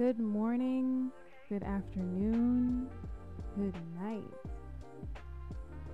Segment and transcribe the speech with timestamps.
[0.00, 1.10] Good morning,
[1.50, 2.88] good afternoon,
[3.54, 4.22] good night.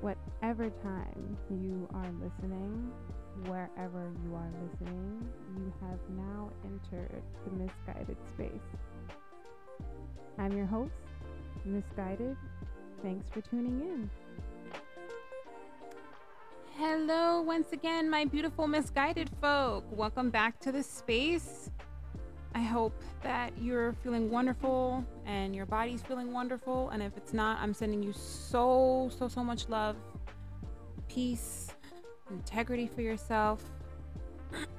[0.00, 2.92] Whatever time you are listening,
[3.46, 8.68] wherever you are listening, you have now entered the misguided space.
[10.38, 10.92] I'm your host,
[11.64, 12.36] Misguided.
[13.02, 14.10] Thanks for tuning in.
[16.76, 19.84] Hello, once again, my beautiful misguided folk.
[19.90, 21.70] Welcome back to the space.
[22.56, 26.88] I hope that you're feeling wonderful and your body's feeling wonderful.
[26.88, 29.94] And if it's not, I'm sending you so, so, so much love,
[31.06, 31.68] peace,
[32.30, 33.62] integrity for yourself.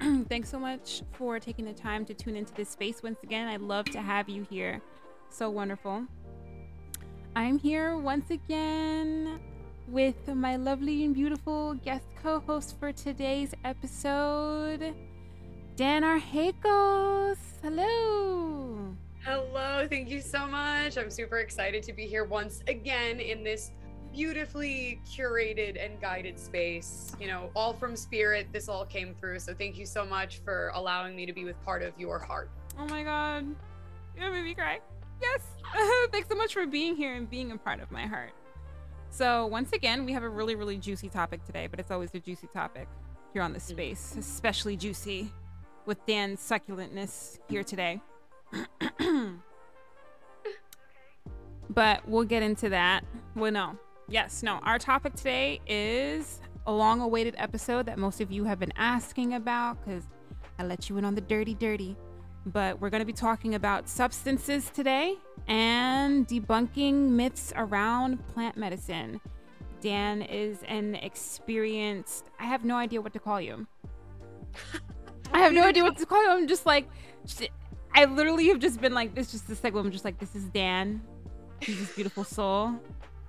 [0.28, 3.46] Thanks so much for taking the time to tune into this space once again.
[3.46, 4.82] I love to have you here.
[5.30, 6.04] So wonderful.
[7.36, 9.38] I'm here once again
[9.86, 14.96] with my lovely and beautiful guest co host for today's episode.
[15.76, 17.47] Dan Arhakos.
[17.60, 18.94] Hello.
[19.24, 19.86] Hello.
[19.88, 20.96] Thank you so much.
[20.96, 23.72] I'm super excited to be here once again in this
[24.12, 27.10] beautifully curated and guided space.
[27.20, 28.46] You know, all from spirit.
[28.52, 29.40] This all came through.
[29.40, 32.48] So thank you so much for allowing me to be with part of your heart.
[32.78, 33.44] Oh my God.
[34.16, 34.78] You're made me cry.
[35.20, 35.42] Yes.
[36.12, 38.30] Thanks so much for being here and being a part of my heart.
[39.10, 42.20] So, once again, we have a really, really juicy topic today, but it's always a
[42.20, 42.86] juicy topic
[43.32, 43.62] here on the mm.
[43.62, 45.32] space, especially juicy
[45.88, 48.00] with Dan's succulentness here today.
[51.70, 53.04] but we'll get into that.
[53.34, 53.78] Well, no.
[54.06, 54.60] Yes, no.
[54.62, 59.32] Our topic today is a long awaited episode that most of you have been asking
[59.32, 60.04] about because
[60.58, 61.96] I let you in on the dirty, dirty.
[62.44, 65.16] But we're going to be talking about substances today
[65.46, 69.22] and debunking myths around plant medicine.
[69.80, 73.66] Dan is an experienced, I have no idea what to call you.
[75.38, 76.30] I have no idea what to call him.
[76.30, 76.88] I'm just like,
[77.94, 79.86] I literally have just been like, this just this segment.
[79.86, 81.00] I'm just like, this is Dan.
[81.62, 82.74] She's this beautiful soul.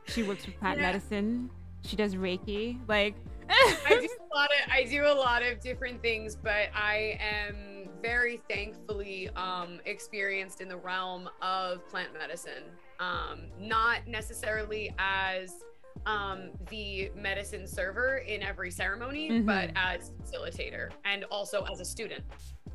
[0.08, 0.88] She works with plant yeah.
[0.88, 1.52] medicine.
[1.84, 2.80] She does Reiki.
[2.88, 3.16] Like,
[3.48, 7.90] I do a lot of I do a lot of different things, but I am
[8.02, 12.64] very thankfully um, experienced in the realm of plant medicine.
[13.00, 15.64] Um, not necessarily as
[16.06, 19.46] um, the medicine server in every ceremony, mm-hmm.
[19.46, 22.24] but as facilitator and also as a student.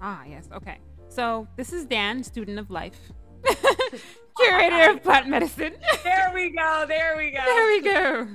[0.00, 0.48] Ah, yes.
[0.52, 0.78] Okay.
[1.08, 3.12] So this is Dan, student of life,
[4.36, 5.74] curator of plant medicine.
[6.04, 6.84] there we go.
[6.88, 7.42] There we go.
[7.44, 8.28] There we go.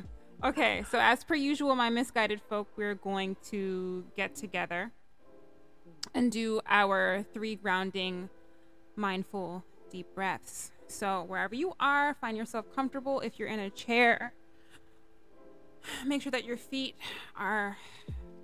[0.43, 0.85] Okay.
[0.89, 4.91] So as per usual, my misguided folk, we're going to get together
[6.13, 8.29] and do our three grounding,
[8.95, 10.71] mindful, deep breaths.
[10.87, 13.19] So wherever you are, find yourself comfortable.
[13.19, 14.33] If you're in a chair,
[16.05, 16.95] make sure that your feet
[17.35, 17.77] are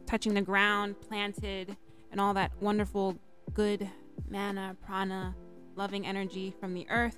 [0.05, 1.75] touching the ground, planted,
[2.11, 3.17] and all that wonderful,
[3.53, 3.89] good
[4.29, 5.35] mana, prana,
[5.75, 7.17] loving energy from the earth.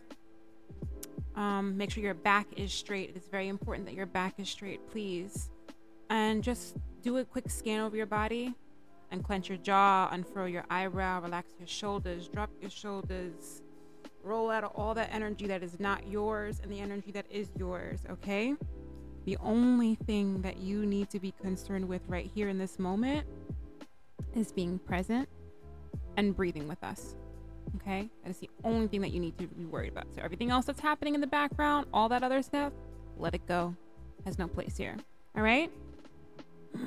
[1.35, 3.13] Um, make sure your back is straight.
[3.15, 5.49] It's very important that your back is straight, please.
[6.09, 8.55] And just do a quick scan over your body
[9.11, 13.61] and clench your jaw, unfurl your eyebrow, relax your shoulders, drop your shoulders,
[14.23, 17.99] roll out all that energy that is not yours and the energy that is yours,
[18.09, 18.55] okay?
[19.27, 23.27] The only thing that you need to be concerned with right here in this moment
[24.33, 25.27] is being present
[26.15, 27.17] and breathing with us.
[27.75, 28.09] Okay?
[28.23, 30.05] That is the only thing that you need to be worried about.
[30.15, 32.71] So, everything else that's happening in the background, all that other stuff,
[33.17, 33.75] let it go.
[34.23, 34.95] Has no place here.
[35.35, 35.69] All right?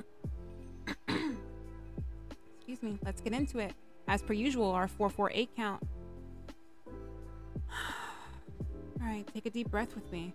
[2.57, 2.99] Excuse me.
[3.05, 3.75] Let's get into it.
[4.09, 5.83] As per usual, our 448 count.
[7.69, 10.33] All right, take a deep breath with me.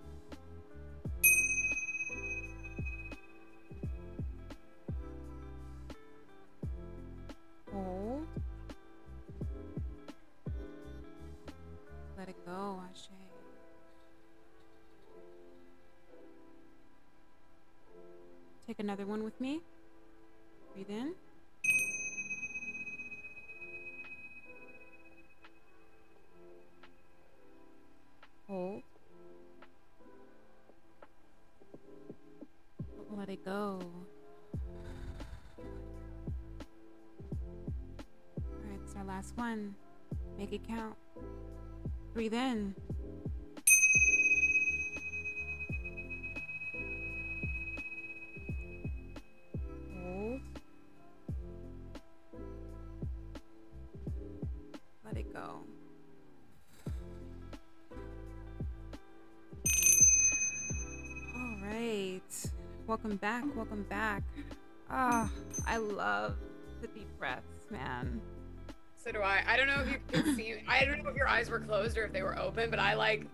[7.75, 8.25] Hold.
[12.18, 13.09] Let it go, Ashe.
[18.66, 19.62] Take another one with me.
[20.74, 21.16] Breathe in.
[28.48, 28.83] Hold.
[33.12, 33.81] Let it go.
[38.97, 39.75] Our last one.
[40.38, 40.95] Make it count.
[42.13, 42.75] Breathe in.
[49.94, 50.42] Hold.
[55.03, 55.62] Let it go.
[61.36, 62.21] All right.
[62.88, 63.44] Welcome back.
[63.56, 64.24] Welcome back.
[64.89, 66.36] Ah, oh, I love
[66.81, 68.21] the deep breaths, man
[69.06, 69.44] So do I.
[69.48, 70.56] I don't know if you can see.
[70.68, 72.96] I don't know if your eyes were closed or if they were open, but I
[72.96, 73.28] like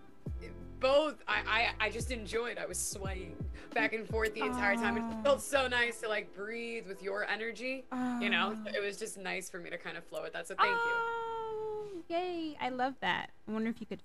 [0.82, 1.16] both.
[1.30, 2.58] I I, I just enjoyed.
[2.58, 3.38] I was swaying
[3.74, 4.98] back and forth the entire time.
[4.98, 7.86] It felt so nice to like breathe with your energy.
[8.20, 10.46] You know, it was just nice for me to kind of flow with that.
[10.46, 10.76] So thank you.
[10.78, 12.58] Oh, yay!
[12.60, 13.30] I love that.
[13.48, 14.04] I wonder if you could.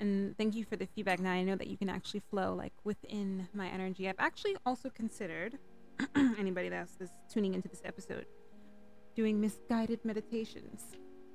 [0.00, 1.18] And thank you for the feedback.
[1.18, 4.06] Now I know that you can actually flow like within my energy.
[4.06, 5.58] I've actually also considered
[6.14, 6.98] anybody that's
[7.32, 8.26] tuning into this episode
[9.14, 10.82] doing misguided meditations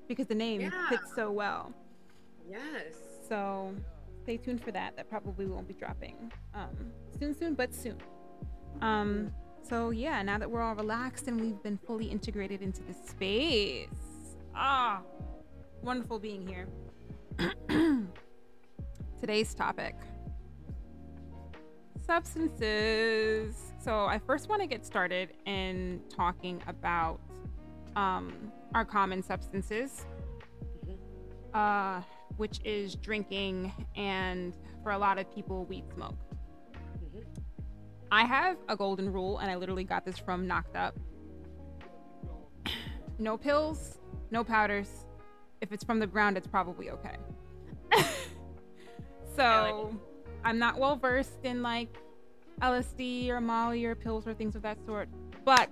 [0.08, 0.90] because the name Yeah.
[0.90, 1.74] fits so well.
[2.50, 2.94] Yes.
[3.28, 3.74] So
[4.24, 4.96] stay tuned for that.
[4.96, 7.98] That probably won't be dropping um, soon, soon, but soon.
[8.81, 9.31] Um,
[9.62, 13.90] so yeah, now that we're all relaxed and we've been fully integrated into the space,
[14.56, 15.02] ah,
[15.81, 16.68] wonderful being here.
[19.20, 19.96] Today's topic:
[22.06, 23.56] substances.
[23.80, 27.20] So I first want to get started in talking about
[27.95, 30.06] um, our common substances
[31.53, 32.01] uh,
[32.38, 36.18] which is drinking and for a lot of people, weed smoke.
[37.03, 37.25] Mhm.
[38.12, 40.95] I have a golden rule, and I literally got this from Knocked Up.
[43.21, 44.00] No pills,
[44.31, 45.06] no powders.
[45.59, 47.18] If it's from the ground, it's probably okay.
[49.35, 49.94] so,
[50.45, 51.97] I'm not well versed in like
[52.62, 55.09] LSD or Molly or pills or things of that sort,
[55.44, 55.69] but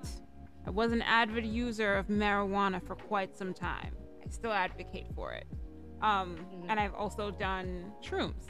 [0.67, 3.95] I was an avid user of marijuana for quite some time.
[4.23, 5.47] I still advocate for it.
[6.01, 6.65] Um, Mhm.
[6.69, 8.49] And I've also done shrooms.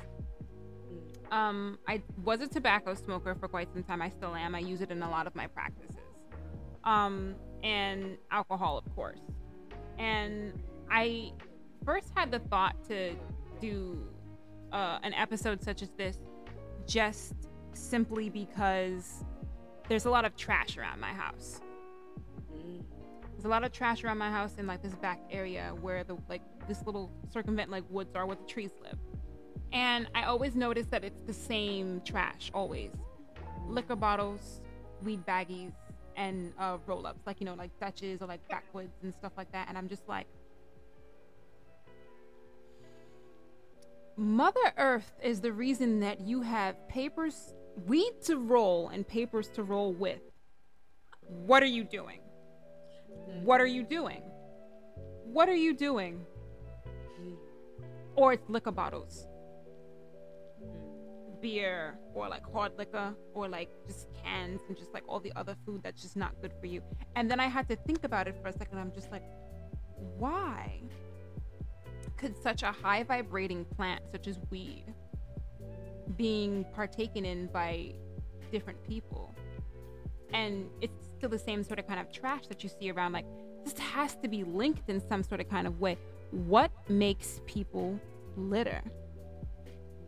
[1.31, 4.01] Um, I was a tobacco smoker for quite some time.
[4.01, 4.55] I still am.
[4.55, 5.95] I use it in a lot of my practices.
[6.83, 9.19] Um, and alcohol, of course.
[9.99, 10.53] And
[10.89, 11.33] I
[11.85, 13.15] first had the thought to
[13.59, 14.09] do
[14.71, 16.17] uh, an episode such as this
[16.85, 17.33] just
[17.73, 19.23] simply because
[19.87, 21.61] there's a lot of trash around my house.
[23.37, 26.17] There's a lot of trash around my house in like this back area where the
[26.27, 28.97] like this little circumvent like woods are where the trees live.
[29.71, 32.89] And I always notice that it's the same trash always.
[33.67, 34.61] Liquor bottles,
[35.03, 35.73] weed baggies,
[36.15, 39.67] and uh, roll-ups, like you know, like Dutches or like backwoods and stuff like that.
[39.69, 40.25] And I'm just like,
[44.15, 47.53] Mother Earth is the reason that you have papers,
[47.85, 50.21] weed to roll and papers to roll with.
[51.45, 52.21] What are you doing?
[53.44, 54.21] What are you doing?
[55.25, 56.25] What are you doing?
[58.15, 59.27] Or it's liquor bottles,
[61.41, 65.56] beer, or like hard liquor, or like just cans and just like all the other
[65.65, 66.81] food that's just not good for you.
[67.15, 68.79] And then I had to think about it for a second.
[68.79, 69.24] I'm just like,
[70.18, 70.81] why
[72.18, 74.85] could such a high vibrating plant, such as weed,
[76.15, 77.94] being partaken in by
[78.51, 79.35] different people?
[80.33, 83.25] And it's still the same sort of kind of trash that you see around like
[83.63, 85.97] this has to be linked in some sort of kind of way.
[86.31, 88.00] What makes people
[88.35, 88.81] litter?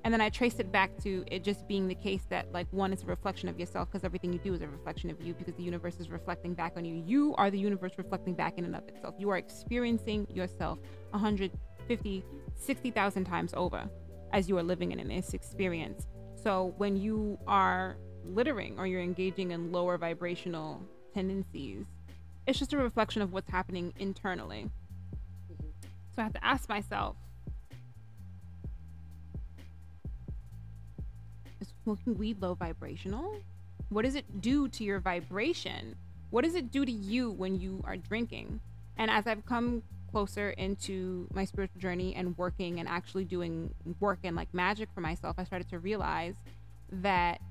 [0.06, 2.94] And then i traced it back to it just being the case that like one
[2.94, 5.56] is a reflection of yourself because everything you do is a reflection of you because
[5.56, 7.04] the universe is reflecting back on you.
[7.06, 9.16] You are the universe reflecting back in and of itself.
[9.20, 10.80] You are experiencing yourself
[11.12, 12.24] 150
[12.56, 13.90] 60000 times over
[14.32, 16.08] as you are living in this experience.
[16.42, 17.98] So when you are
[18.36, 20.82] littering or you're engaging in lower vibrational
[21.14, 21.86] tendencies,
[22.48, 24.70] it's just a reflection of what's happening internally.
[26.16, 27.16] So I have to ask myself
[31.62, 33.38] is smoking weed low vibrational?
[33.90, 35.96] What does it do to your vibration?
[36.30, 38.60] What does it do to you when you are drinking?
[38.98, 44.20] And as I've come closer into my spiritual journey and working and actually doing work
[44.24, 46.36] and like magic for myself, I started to realize
[46.92, 47.42] that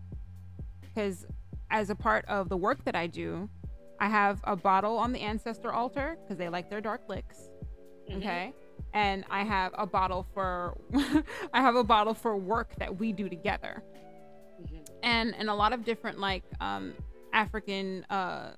[0.98, 1.26] because
[1.70, 3.48] as a part of the work that I do,
[4.00, 7.38] I have a bottle on the ancestor altar because they like their dark licks.
[8.10, 8.16] Mhm.
[8.18, 8.52] Okay.
[8.94, 10.76] And I have a bottle for
[11.54, 13.84] I have a bottle for work that we do together.
[14.60, 14.88] Mhm.
[15.04, 16.94] And and a lot of different like um
[17.32, 18.54] African uh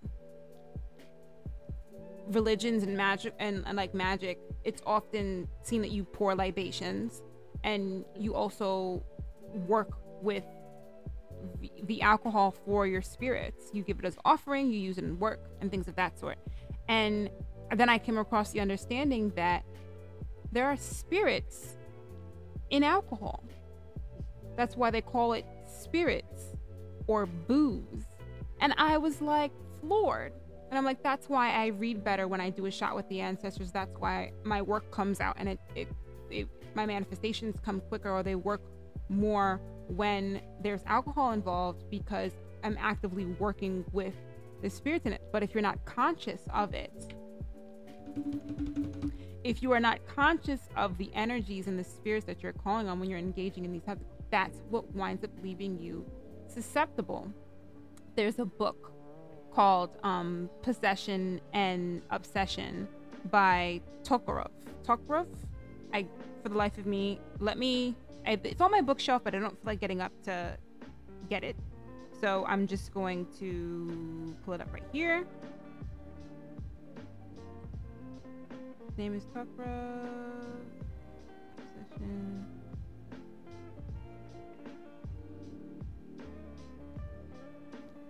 [2.29, 7.23] religions and magic and, and like magic, it's often seen that you pour libations
[7.65, 9.03] and you also
[9.67, 9.91] work
[10.23, 10.45] with
[11.87, 13.71] the, alcohol for your spirits.
[13.73, 16.39] You give it as offering, you use it in work and things of that sort.
[16.89, 17.31] And
[17.75, 19.65] then I came across the understanding that
[20.53, 21.77] there are spirits
[22.71, 23.45] in alcohol.
[24.57, 26.57] That's why they call it spirits
[27.07, 28.05] or booze.
[28.61, 30.33] And I was like floored.
[30.71, 33.21] And I'm like, that's why I read better when I do a shot with the
[33.21, 33.73] ancestors.
[33.73, 35.89] That's why my work comes out and it, it,
[36.31, 38.61] it my manifestations come quicker or they work
[39.09, 39.61] more
[39.97, 42.33] when there's alcohol involved because
[42.63, 44.15] I'm actively working with
[44.63, 45.23] the spirits in it.
[45.33, 47.15] But if you're not conscious of it,
[49.45, 53.01] if you are not conscious of the energies and the spirits that you're calling on
[53.01, 56.05] when you're engaging in these types, that's what winds up leaving you
[56.47, 57.33] susceptible.
[58.17, 58.93] There's a book
[59.53, 62.89] called um, Possession and Obsession
[63.31, 64.51] by Tokarov.
[64.85, 65.27] Tokarov?
[65.93, 66.07] I,
[66.43, 67.97] for the life of me, let me.
[68.31, 70.57] I, it's on my bookshelf, but I don't feel like getting up to
[71.29, 71.57] get it.
[72.21, 75.25] So I'm just going to pull it up right here.
[78.89, 80.07] His name is Tokarov.
[81.89, 82.47] Possession.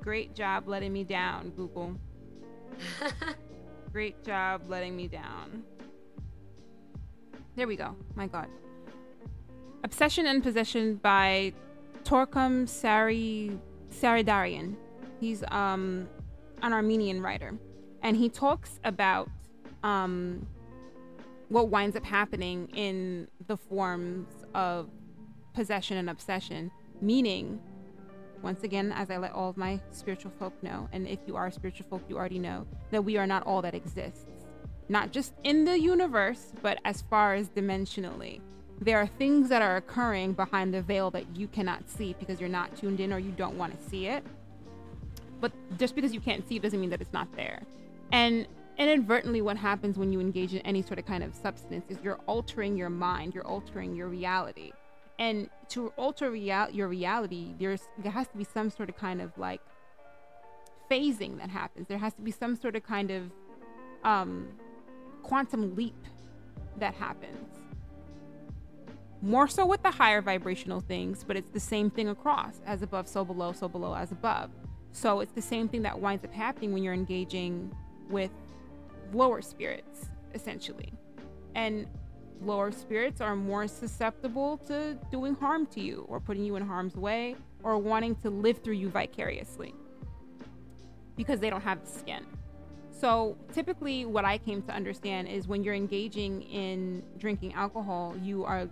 [0.02, 1.94] Great job letting me down, Google.
[3.92, 5.62] Great job letting me down.
[7.56, 7.96] There we go.
[8.14, 8.48] My God.
[9.82, 11.52] Obsession and Possession by
[12.04, 13.58] Torkom Sari
[13.90, 14.76] Saraydarian.
[15.20, 16.08] He's um,
[16.62, 17.54] an Armenian writer,
[18.02, 19.28] and he talks about
[19.82, 20.46] um,
[21.48, 24.90] what winds up happening in the forms of
[25.54, 26.70] possession and obsession,
[27.00, 27.60] meaning
[28.42, 31.50] once again, as I let all of my spiritual folk know, and if you are
[31.50, 34.24] spiritual folk, you already know that we are not all that exists.
[34.88, 38.40] Not just in the universe, but as far as dimensionally.
[38.80, 42.48] There are things that are occurring behind the veil that you cannot see because you're
[42.48, 44.24] not tuned in or you don't want to see it.
[45.40, 47.62] But just because you can't see it doesn't mean that it's not there.
[48.12, 48.46] And
[48.78, 52.20] inadvertently, what happens when you engage in any sort of kind of substance is you're
[52.26, 54.72] altering your mind, you're altering your reality
[55.20, 59.20] and to alter real- your reality there's there has to be some sort of kind
[59.20, 59.60] of like
[60.90, 63.30] phasing that happens there has to be some sort of kind of
[64.02, 64.48] um
[65.22, 65.94] quantum leap
[66.78, 67.59] that happens
[69.22, 73.06] more so with the higher vibrational things but it's the same thing across as above
[73.06, 74.50] so below so below as above
[74.92, 77.74] so it's the same thing that winds up happening when you're engaging
[78.08, 78.30] with
[79.12, 80.92] lower spirits essentially
[81.54, 81.86] and
[82.40, 86.96] lower spirits are more susceptible to doing harm to you or putting you in harm's
[86.96, 89.74] way or wanting to live through you vicariously
[91.16, 92.24] because they don't have the skin.
[92.92, 98.44] So, typically, what I came to understand is when you're engaging in drinking alcohol, you
[98.44, 98.68] are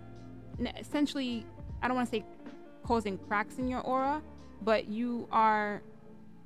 [0.78, 1.44] essentially,
[1.82, 2.24] I don't want to say
[2.84, 4.22] causing cracks in your aura,
[4.62, 5.82] but you are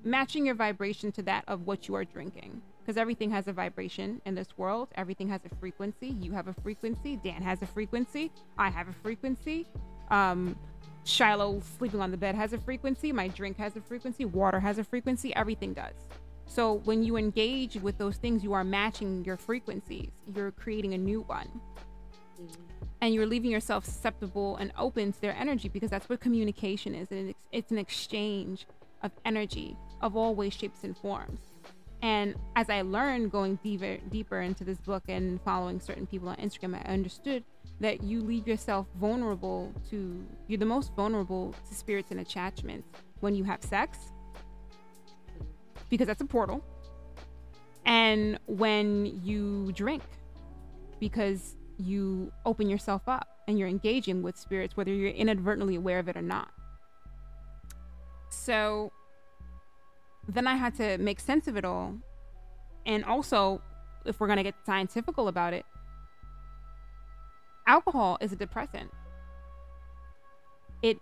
[0.05, 4.21] matching your vibration to that of what you are drinking because everything has a vibration
[4.25, 4.89] in this world.
[4.97, 6.09] Everything has a frequency.
[6.21, 7.17] You have a frequency.
[7.17, 8.33] Dan has a frequency.
[8.59, 9.67] I have a frequency.
[10.11, 10.57] Um,
[11.05, 13.13] Shiloh sleeping on the bed has a frequency.
[13.13, 14.25] My drink has a frequency.
[14.25, 15.35] Water has a frequency.
[15.35, 15.95] Everything does.
[16.47, 20.11] So when you engage with those things, you are matching your frequencies.
[20.35, 21.49] You're creating a new one.
[22.41, 22.72] Mm-hmm.
[23.03, 27.11] And you're leaving yourself susceptible and open to their energy because that's what communication is.
[27.11, 28.67] And it's, an exchange
[29.03, 31.41] of energy of all ways, shapes, and forms.
[32.01, 36.37] And as I learned going deeper deeper into this book and following certain people on
[36.37, 37.43] Instagram, I understood
[37.81, 42.89] that you leave yourself vulnerable to you're the most vulnerable to spirits and attachments
[43.21, 43.99] when you have sex
[45.89, 46.65] because that's a portal
[47.85, 50.03] and when you drink
[51.01, 56.09] because you open yourself up and you're engaging with spirits whether you're inadvertently aware of
[56.09, 56.49] it or not
[58.31, 58.93] so
[60.29, 61.95] then I had to make sense of it all.
[62.87, 63.61] And also,
[64.05, 65.65] if we're going to get scientific about it,
[67.67, 68.91] alcohol is a depressant.
[70.83, 70.99] It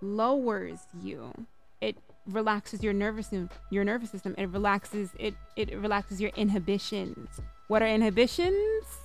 [0.00, 1.32] lowers you.
[1.80, 1.96] It
[2.26, 3.30] relaxes your nervous
[3.70, 4.34] your nervous system.
[4.38, 7.40] It relaxes it it relaxes your inhibitions.
[7.68, 9.01] What are inhibitions?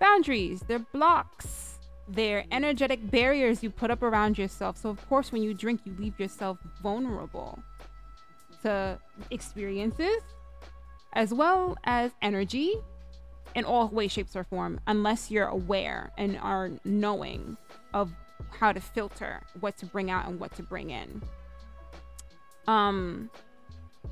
[0.00, 0.64] Boundaries.
[0.66, 1.78] They're blocks.
[2.08, 4.76] They're energetic barriers you put up around yourself.
[4.76, 7.58] So of course when you drink you leave yourself vulnerable
[8.62, 8.98] to
[9.30, 10.20] experiences
[11.12, 12.74] as well as energy
[13.54, 17.56] in all ways, shapes, or form, unless you're aware and are knowing
[17.92, 18.10] of
[18.50, 21.22] how to filter what to bring out and what to bring in.
[22.68, 23.30] Um,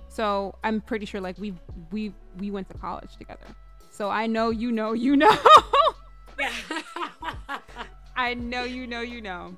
[0.09, 1.55] so I'm pretty sure like we
[1.93, 3.47] we we went to college together,
[3.91, 5.37] so I know you know you know.
[8.17, 9.57] I know you know you know.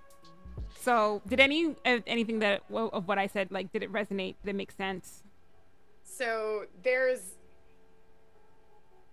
[0.81, 4.37] So, did any anything that of what I said like did it resonate?
[4.45, 5.23] Did it make sense?
[6.05, 7.37] So there's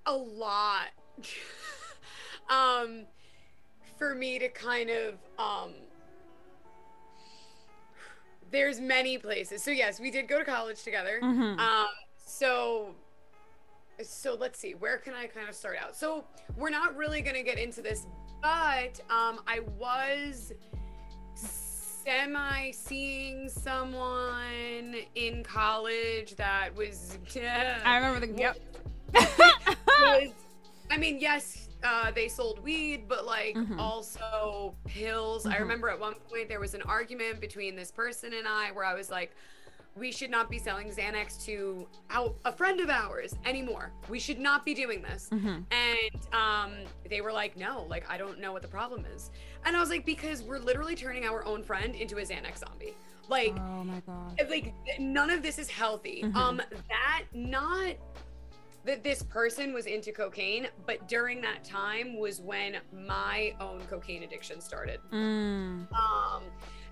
[0.06, 0.88] a lot
[2.50, 3.06] um
[3.98, 5.74] for me to kind of um
[8.50, 9.62] there's many places.
[9.62, 11.20] So yes, we did go to college together.
[11.22, 11.60] Mm-hmm.
[11.60, 11.88] Um
[12.26, 12.96] so
[14.04, 15.96] so let's see, where can I kind of start out?
[15.96, 16.26] So
[16.56, 18.06] we're not really gonna get into this,
[18.42, 20.54] but um I was
[21.36, 27.18] semi seeing someone in college that was.
[27.36, 28.34] I remember the.
[28.34, 28.58] Yep.
[30.02, 30.30] was
[30.90, 33.78] I mean, yes, uh, they sold weed, but like Mhm.
[33.78, 35.46] also pills.
[35.46, 35.60] I Mhm.
[35.60, 38.94] remember at one point there was an argument between this person and I where I
[38.94, 39.36] was like,
[39.98, 41.88] we should not be selling Xanax to
[42.46, 43.92] a friend of ours anymore.
[44.10, 45.30] We should not be doing this.
[45.32, 45.62] Mm-hmm.
[45.72, 46.74] And um,
[47.10, 49.32] they were like, no, like I don't know what the problem is.
[49.66, 52.94] And I was like, because we're literally turning our own friend into a Xanax zombie.
[53.30, 54.40] Like, Oh my god.
[54.50, 56.24] like none of this is healthy.
[56.24, 56.36] Mhm.
[56.36, 57.96] Um, that not
[58.86, 64.24] that this person was into cocaine, but during that time was when my own cocaine
[64.24, 65.02] addiction started.
[65.12, 65.92] Mm.
[65.92, 66.44] Um,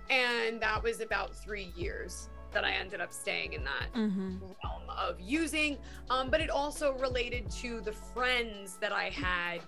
[0.09, 4.39] and that was about three years that I ended up staying in that Mm-hmm.
[4.63, 5.77] realm of using.
[6.09, 9.59] Um, but it also related to the friends that I had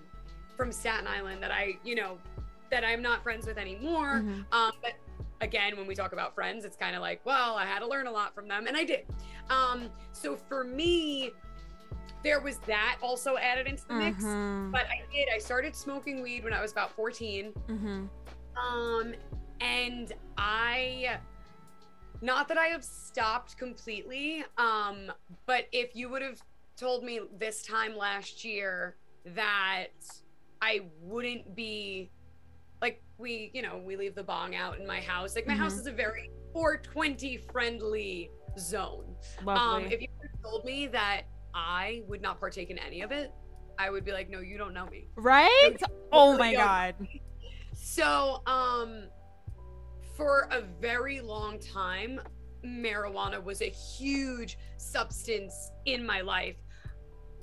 [0.56, 2.18] from Staten Island that I, you know,
[2.70, 4.22] that I'm not friends with anymore.
[4.24, 4.44] Mhm.
[4.52, 4.94] Um, but
[5.40, 8.06] again, when we talk about friends, it's kind of like, well, I had to learn
[8.08, 9.06] a lot from them, and I did.
[9.50, 11.30] Um, so for me,
[12.24, 14.24] there was that also added into the mix.
[14.24, 14.72] Mhm.
[14.72, 15.28] But I did.
[15.32, 17.52] I started smoking weed when I was about 14.
[17.68, 18.08] Mhm.
[18.56, 19.14] Um,
[19.60, 21.18] and I,
[22.20, 25.12] not that I have stopped completely, um,
[25.46, 26.40] but if you would have
[26.76, 28.96] told me this time last year
[29.34, 29.88] that
[30.60, 32.10] I wouldn't be
[32.80, 35.34] like we, you know, we leave the bong out in my house.
[35.34, 35.80] Like my house Mhm.
[35.80, 39.16] is a very 420 friendly zone.
[39.44, 39.86] Lovely.
[39.86, 40.06] Um, if you
[40.42, 41.22] told me that
[41.54, 43.32] I would not partake in any of it,
[43.78, 45.08] I would be like, no, you don't know me.
[45.16, 45.76] right?
[46.12, 46.94] Oh really my god.
[47.74, 49.08] So, um,
[50.18, 52.20] for a very long time,
[52.66, 56.56] marijuana was a huge substance in my life.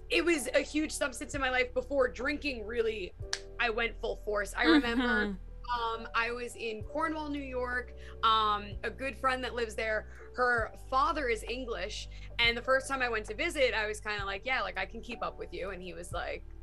[0.10, 3.14] It was a huge substance in my life before drinking really
[3.62, 4.54] I went full force.
[4.56, 5.38] I remember Mhm.
[5.74, 7.94] um I was in Cornwall, New York.
[8.24, 13.02] Um a good friend that lives there, her father is English, and the first time
[13.02, 15.40] I went to visit, I was kind of like, yeah, like I can keep up
[15.40, 16.55] with you and he was like "Eh,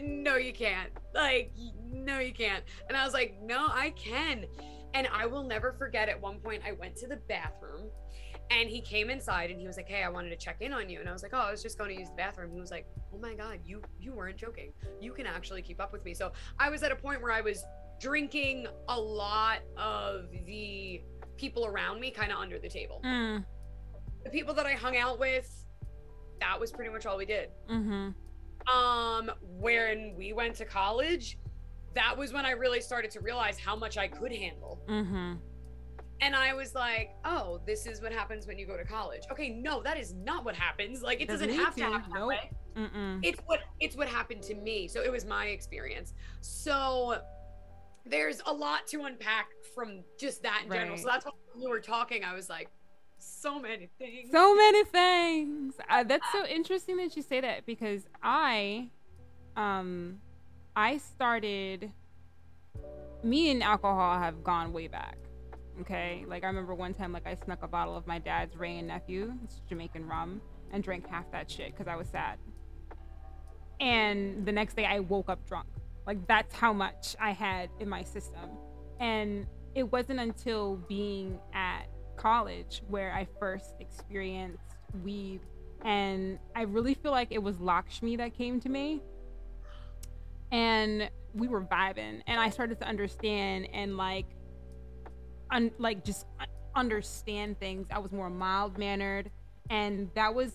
[0.00, 0.90] no you can't.
[1.14, 1.52] Like
[1.90, 2.64] no you can't.
[2.88, 4.46] And I was like, no, I can.
[4.94, 7.90] And I will never forget at one point I went to the bathroom
[8.50, 10.88] and he came inside and he was like, "Hey, I wanted to check in on
[10.88, 12.60] you." And I was like, "Oh, I was just going to use the bathroom." He
[12.60, 14.72] was like, "Oh my god, you you weren't joking.
[15.00, 17.40] You can actually keep up with me." So I was at a point where I
[17.40, 17.64] was
[18.00, 21.02] drinking a lot of the
[21.36, 23.00] people around me kind of under the table.
[23.04, 23.44] Mm.
[24.24, 25.64] The people that I hung out with,
[26.40, 27.50] that was pretty much all we did.
[27.68, 28.14] Mhm.
[28.72, 31.38] Um, when we went to college,
[31.94, 34.82] that was when I really started to realize how much I could handle.
[34.88, 35.38] Mhm.
[36.20, 39.22] And I was like, oh, this is what happens when you go to college.
[39.30, 41.02] Okay, no, that is not what happens.
[41.02, 41.86] Like it Doesn't doesn't, have to, to.
[41.90, 42.28] happen that Nope.
[42.28, 42.50] way.
[42.76, 43.20] Mm-mm.
[43.22, 44.88] It's what it's what happened to me.
[44.88, 46.14] So it was my experience.
[46.40, 47.20] So
[48.06, 50.96] there's a lot to unpack from just that in general.
[50.96, 52.68] So that's why when you were talking, I was like,
[53.44, 54.30] so many things.
[54.32, 55.74] So many things.
[55.88, 58.88] Uh, that's so interesting that you say that because I,
[59.56, 60.18] um,
[60.74, 61.92] I started.
[63.22, 65.16] Me and alcohol have gone way back.
[65.80, 68.78] Okay, like I remember one time, like I snuck a bottle of my dad's Wray
[68.78, 70.40] and Nephew, it's Jamaican rum,
[70.72, 72.38] and drank half that shit because I was sad.
[73.80, 75.66] And the next day, I woke up drunk.
[76.06, 78.50] Like that's how much I had in my system.
[79.00, 81.83] And it wasn't until being at
[82.24, 84.64] college where I first experienced
[85.02, 85.40] weed.
[85.84, 89.02] And I really feel like it was Lakshmi that came to me.
[90.50, 92.22] And we were vibing.
[92.26, 94.24] And I started to understand and like,
[95.50, 96.24] un- like just
[96.74, 97.88] understand things.
[97.90, 99.30] I was more mild mannered.
[99.68, 100.52] And that was,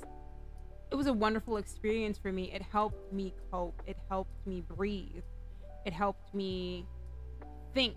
[0.92, 2.52] it was a wonderful experience for me.
[2.52, 3.80] It helped me cope.
[3.86, 5.24] It helped me breathe.
[5.86, 6.88] It helped me
[7.76, 7.96] think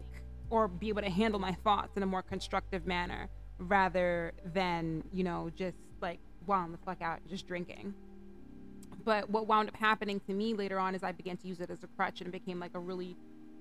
[0.50, 5.24] or be able to handle my thoughts in a more constructive manner rather than, you
[5.24, 7.94] know, just like wound the fuck out just drinking.
[9.04, 11.70] But what wound up happening to me later on is I began to use it
[11.70, 13.16] as a crutch and it became like a really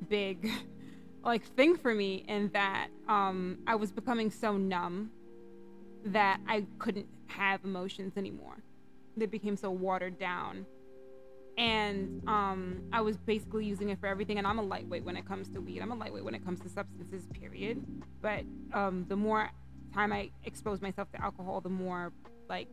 [0.09, 0.51] big
[1.23, 5.11] like thing for me in that um I was becoming so numb
[6.05, 8.57] that I couldn't have emotions anymore.
[9.15, 10.65] They became so watered down
[11.57, 14.37] and um, I was basically using it for everything.
[14.37, 15.81] And I'm a lightweight when it comes to weed.
[15.81, 17.83] I'm a lightweight when it comes to substances, period.
[18.21, 19.51] But um, the more
[19.93, 22.11] time I expose myself to alcohol, the more
[22.49, 22.67] like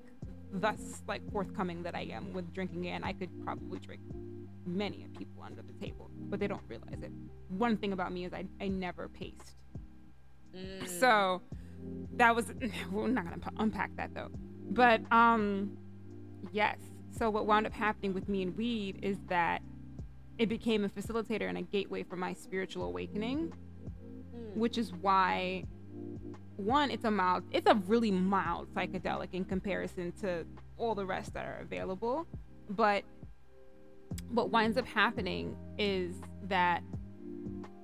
[0.53, 2.89] thus like forthcoming that I am with drinking.
[2.89, 4.01] And I could probably drink
[4.67, 7.13] many people under the table, but they don't realize it.
[7.49, 9.57] One thing about me is I, I never paced.
[10.55, 10.89] Mm.
[10.89, 11.43] So
[12.17, 12.53] that was
[12.91, 14.31] we're not gonna unpack that though.
[14.71, 15.77] But um
[16.53, 16.79] yes.
[17.11, 19.63] So what wound up happening with me and weed is that
[20.39, 23.53] it became a facilitator and a gateway for my spiritual awakening,
[24.35, 24.57] Mm.
[24.57, 25.65] which is why
[26.59, 30.45] one, it's a mild it's a really mild psychedelic in comparison to
[30.77, 32.27] all the rest that are available.
[32.69, 33.05] But
[34.31, 36.83] what winds up happening is that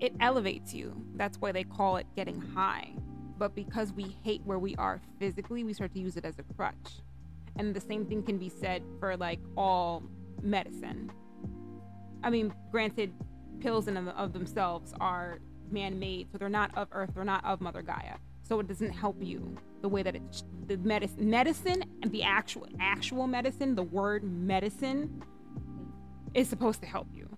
[0.01, 0.95] it elevates you.
[1.15, 2.93] That's why they call it getting high.
[3.39, 6.43] But because we hate where we are physically, we start to use it as a
[6.55, 7.01] crutch.
[7.57, 10.03] And the same thing can be said for like all
[10.43, 11.11] medicine.
[12.23, 13.13] I mean, granted,
[13.61, 15.39] pills in of themselves are
[15.71, 18.17] man-made, so they're not of Earth, they're not of Mother Gaia.
[18.45, 22.67] So it doesn't help you the way that it's the medicine, medicine, and the actual
[22.79, 25.23] actual medicine, the word medicine,
[26.35, 27.29] is supposed to help you.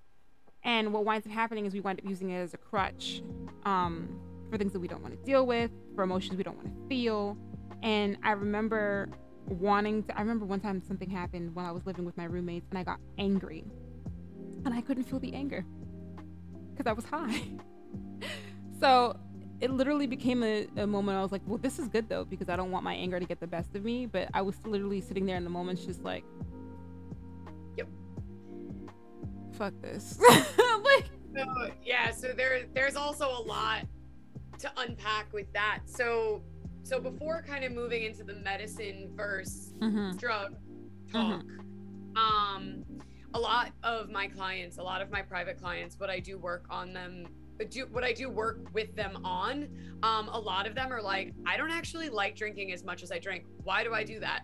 [0.65, 3.23] And what winds up happening is we wind up using it as a crutch
[3.65, 4.19] um,
[4.51, 6.89] for things that we don't want to deal with, for emotions we don't want to
[6.89, 7.37] feel.
[7.85, 9.09] And I remember
[9.47, 12.67] wanting to, I remember one time something happened when I was living with my roommates
[12.71, 13.65] and I got angry.
[14.65, 15.65] And I couldn't feel the anger
[16.73, 17.43] because I was high.
[18.81, 19.17] so
[19.61, 22.49] it literally became a, a, moment I was like, well, this is good though, because
[22.49, 24.07] I don't want my anger to get the best of me.
[24.07, 26.25] But I was literally sitting there in the moment, just like,
[27.77, 27.89] yep,
[29.53, 30.19] fuck this.
[30.85, 32.11] like, so, yeah.
[32.11, 33.87] So there, there's also a lot
[34.59, 35.81] to unpack with that.
[35.87, 36.43] So,
[36.83, 40.17] so before kind of moving into the medicine versus mm-hmm.
[40.17, 40.57] drug
[41.11, 42.17] talk, mm-hmm.
[42.17, 42.85] um,
[43.33, 46.67] a lot of my clients, a lot of my private clients, what I do work
[46.69, 47.27] on them
[47.65, 49.69] do what I do work with them on.
[50.03, 53.11] Um, a lot of them are like, I don't actually like drinking as much as
[53.11, 53.45] I drink.
[53.65, 54.43] Why do I do that?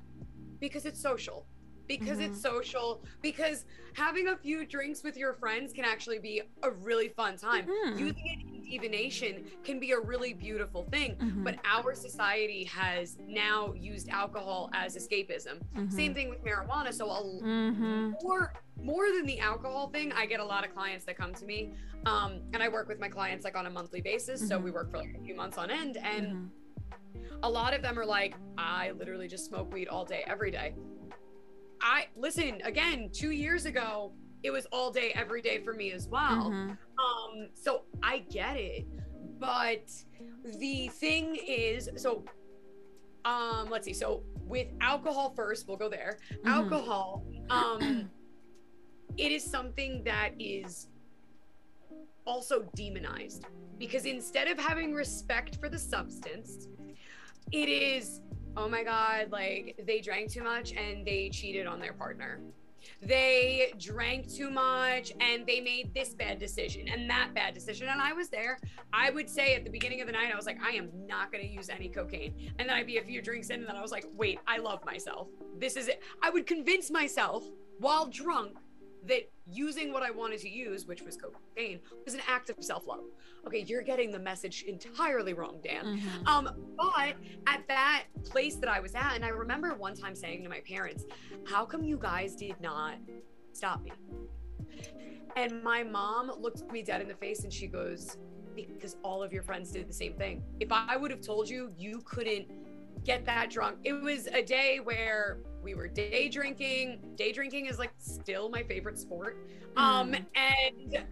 [0.61, 1.46] Because it's social
[1.88, 2.33] because mm-hmm.
[2.33, 7.09] it's social because having a few drinks with your friends can actually be a really
[7.09, 7.98] fun time mm-hmm.
[7.98, 11.45] using it divination can be a really beautiful thing mm-hmm.
[11.45, 15.91] but our society has now used alcohol as escapism mm-hmm.
[15.91, 18.13] same thing with marijuana so a mm-hmm.
[18.23, 21.45] more more than the alcohol thing i get a lot of clients that come to
[21.45, 21.75] me
[22.07, 24.77] um, and i work with my clients like on a monthly basis so we mm-hmm.
[24.77, 26.51] work for like a few months on end and
[27.43, 30.75] a lot of them are like i literally just smoke weed all day every day
[31.83, 33.11] I listen again.
[33.13, 36.51] Two years ago, it was all day, every day for me as well.
[36.51, 36.71] Mm-hmm.
[36.71, 38.87] Um, so I get it,
[39.39, 39.91] but
[40.59, 42.25] the thing is, so
[43.25, 43.93] um, let's see.
[43.93, 46.19] So with alcohol first, we'll go there.
[46.33, 46.49] Mm-hmm.
[46.49, 48.11] Alcohol, um,
[49.17, 50.89] it is something that is
[52.25, 53.47] also demonized
[53.79, 56.69] because instead of having respect for the substance,
[57.51, 58.21] it is
[58.57, 62.39] oh my god like they drank too much and they cheated on their partner
[63.01, 67.88] they drank too much and they made this bad decision and that bad decision.
[67.88, 68.59] And i was there.
[68.92, 71.33] I would say at the beginning of the night i was like i am not
[71.33, 72.35] going to use any cocaine.
[72.59, 74.59] And then i'd be a few drinks in and then i was like wait i
[74.59, 75.29] love myself.
[75.59, 76.03] This is it.
[76.23, 77.45] I would convince myself
[77.79, 78.57] while drunk
[79.07, 82.87] that using what I wanted to use, which was cocaine, was an act of self
[82.87, 83.05] love.
[83.47, 85.85] Okay, you're getting the message entirely wrong, Dan.
[85.85, 86.27] Mm-hmm.
[86.27, 87.15] Um, but
[87.47, 90.61] at that place that I was at, and I remember one time saying to my
[90.61, 91.05] parents,
[91.45, 92.95] How come you guys did not
[93.53, 93.93] stop me?
[95.37, 98.19] And my mom looked me dead in the face and she goes,
[98.55, 100.43] Because all of your friends did the same thing.
[100.61, 102.47] If I would have told you, you couldn't
[103.05, 103.79] get that drunk.
[103.85, 107.01] It was a day where we were day drinking.
[107.14, 109.46] Day drinking is like still my favorite sport.
[109.77, 110.25] Um, mm.
[110.35, 111.05] and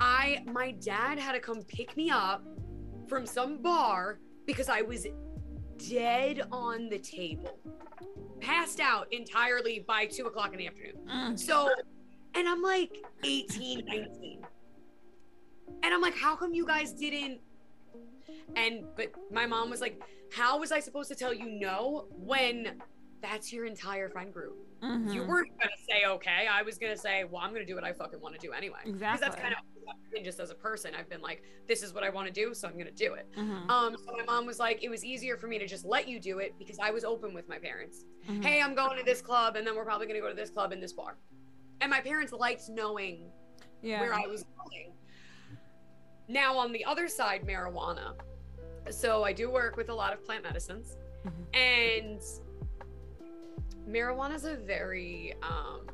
[0.00, 2.44] I, my dad had to come pick me up
[3.08, 5.06] from some bar because I was
[5.88, 7.58] dead on the table,
[8.40, 10.96] passed out entirely by two o'clock in the afternoon.
[11.08, 11.38] Mm.
[11.38, 11.68] So,
[12.34, 14.46] and I'm like 18, 19.
[15.82, 17.40] And I'm like, how come you guys didn't?
[18.54, 20.00] And, but my mom was like,
[20.32, 22.80] how was I supposed to tell you no when
[23.22, 24.56] that's your entire friend group.
[24.82, 25.10] Mm-hmm.
[25.10, 26.46] You weren't gonna say okay.
[26.50, 28.78] I was gonna say, well, I'm gonna do what I fucking want to do anyway.
[28.84, 28.98] Exactly.
[28.98, 30.92] Because that's kind of just as a person.
[30.98, 33.26] I've been like, this is what I want to do, so I'm gonna do it.
[33.36, 33.70] Mm-hmm.
[33.70, 36.20] Um, so my mom was like, it was easier for me to just let you
[36.20, 38.04] do it because I was open with my parents.
[38.28, 38.42] Mm-hmm.
[38.42, 40.72] Hey, I'm going to this club, and then we're probably gonna go to this club
[40.72, 41.16] in this bar.
[41.80, 43.30] And my parents liked knowing
[43.82, 44.00] yeah.
[44.00, 44.92] where I was going.
[46.28, 48.14] Now on the other side, marijuana.
[48.90, 51.42] So I do work with a lot of plant medicines, mm-hmm.
[51.54, 52.20] and
[53.88, 55.86] marijuana is a very um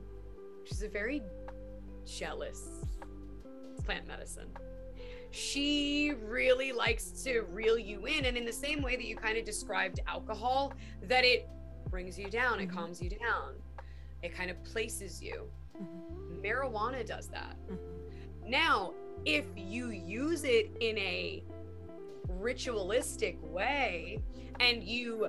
[0.65, 1.23] she's a very
[2.07, 2.85] jealous
[3.85, 4.49] plant medicine
[5.31, 9.39] she really likes to reel you in and in the same way that you kind
[9.39, 11.49] of described alcohol that it
[11.91, 12.77] brings you down it mm-hmm.
[12.77, 13.55] calms you down
[14.23, 15.47] it kind of places you
[15.81, 16.47] mm-hmm.
[16.47, 18.51] marijuana does that mm-hmm.
[18.51, 18.93] now
[19.25, 21.43] if you use it in a
[22.29, 24.19] ritualistic way
[24.61, 25.29] and you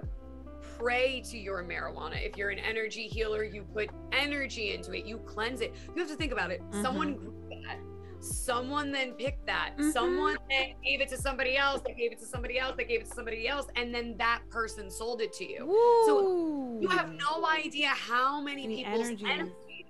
[0.84, 2.22] pray to your marijuana.
[2.22, 5.74] If you're an energy healer, you put energy into it, you cleanse it.
[5.96, 6.62] You have to think about it.
[6.62, 6.82] Mm-hmm.
[6.82, 7.34] Someone grew
[7.66, 7.80] that.
[8.20, 9.74] Someone then picked that.
[9.78, 9.92] Mm-hmm.
[9.92, 11.82] Someone then gave it to somebody else.
[11.86, 12.76] They gave it to somebody else.
[12.78, 13.68] They gave it to somebody else.
[13.76, 15.60] And then that person sold it to you.
[16.06, 19.86] So you have no idea how many the people's energy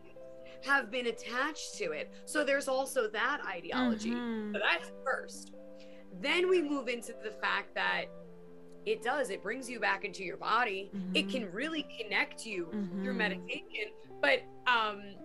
[0.63, 2.13] have been attached to it.
[2.25, 4.11] So there's also that ideology.
[4.11, 4.53] Mhm.
[4.53, 5.53] So that's first.
[6.21, 8.05] Then we move into the fact that
[8.85, 10.91] it does, it brings you back into your body.
[11.13, 11.31] It Mhm.
[11.31, 13.17] can really connect you through Mhm.
[13.17, 13.91] meditation.
[14.21, 15.15] But um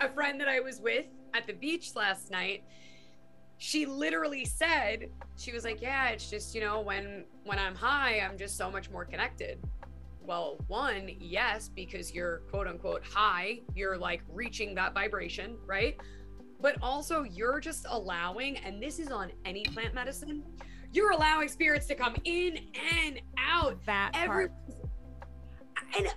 [0.00, 2.64] a friend that I was with at the beach last night,
[3.58, 8.20] she literally said, she was like, Yeah, it's just, you know, when when I'm high,
[8.20, 9.58] I'm just so much more connected.
[10.20, 15.96] Well, one, yes, because you're quote unquote high, you're like reaching that vibration, right?
[16.60, 20.42] But also, you're just allowing, and this is on any plant medicine,
[20.94, 22.58] you're allowing spirits to come in
[23.02, 23.84] and out.
[23.84, 24.52] That Every part.
[25.98, 26.14] and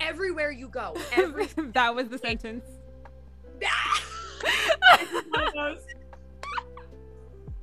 [0.00, 2.64] everywhere you go, every that was the sentence.
[3.60, 5.86] It's one of those.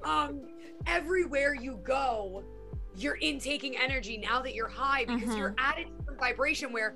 [0.04, 0.42] um,
[0.88, 2.44] everywhere you go,
[2.96, 6.96] you're intaking energy now that you're high because you're at a different vibration where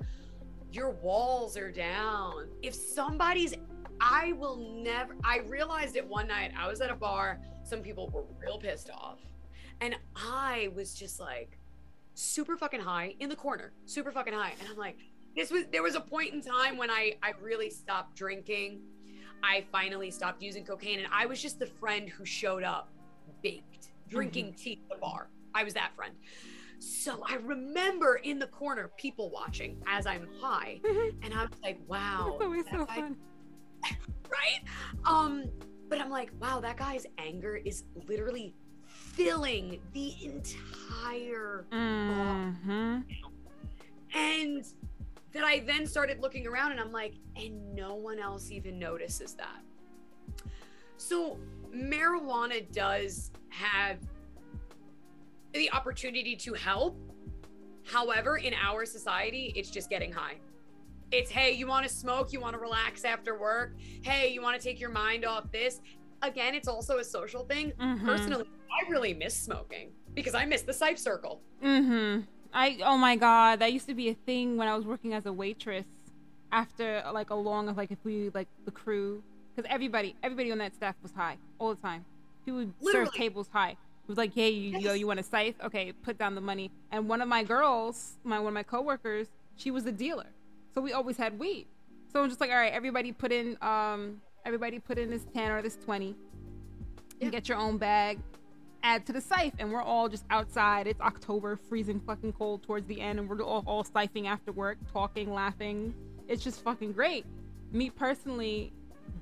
[0.72, 2.48] your walls are down.
[2.62, 3.54] If somebody's,
[4.00, 6.52] I will never, I realized it one night.
[6.56, 9.18] I was at a bar, some people were real pissed off.
[9.80, 11.58] And I was just like
[12.14, 14.54] super fucking high in the corner, super fucking high.
[14.60, 14.96] And I'm like,
[15.36, 18.80] this was, there was a point in time when I, I really stopped drinking.
[19.42, 20.98] I finally stopped using cocaine.
[20.98, 22.88] And I was just the friend who showed up
[23.42, 25.28] baked, drinking tea at the bar.
[25.54, 26.14] I was that friend.
[26.80, 30.80] So I remember in the corner people watching as I'm high.
[31.22, 32.38] And I was like, wow.
[32.40, 33.16] Always so guy- fun.
[34.30, 34.62] right?
[35.04, 35.44] Um,
[35.88, 38.54] but I'm like, wow, that guy's anger is literally
[39.18, 43.04] filling the entire Mhm.
[44.14, 44.64] and
[45.32, 49.34] that I then started looking around and I'm like, and no one else even notices
[49.34, 49.62] that.
[50.96, 51.38] So
[51.70, 53.98] marijuana does have
[55.52, 56.96] the opportunity to help.
[57.84, 60.38] However, in our society, it's just getting high.
[61.10, 63.76] It's hey, you want to smoke, you want to relax after work.
[64.02, 65.80] Hey, you want to take your mind off this.
[66.22, 67.72] Again, it's also a social thing.
[67.78, 68.04] Mhm.
[68.04, 71.40] Personally, I really miss smoking because I miss the Sife circle.
[71.62, 72.22] Mm-hmm.
[72.52, 75.26] I oh my god, that used to be a thing when I was working as
[75.26, 75.86] a waitress.
[76.50, 79.22] After like a long of like if we like the crew,
[79.54, 82.04] because everybody everybody on that staff was high all the time.
[82.44, 83.72] People would serve tables high.
[83.72, 84.98] It was like, hey, you, yo, Yes.
[85.00, 85.56] you want a scythe?
[85.62, 86.70] Okay, put down the money.
[86.90, 89.26] And one of my girls, my one of my coworkers,
[89.56, 90.28] she was a dealer,
[90.74, 91.66] so we always had weed.
[92.10, 95.50] So I'm just like, all right, everybody put in um everybody put in this ten
[95.52, 96.16] or this twenty,
[97.18, 97.24] Yeah.
[97.24, 98.18] and get your own bag
[98.84, 100.86] add to the scythe and we're all just outside.
[100.86, 104.78] It's october freezing fucking cold towards the end and we're all, all siphoning after work
[104.92, 105.92] talking laughing.
[106.28, 107.26] It's just fucking great.
[107.72, 108.72] Me personally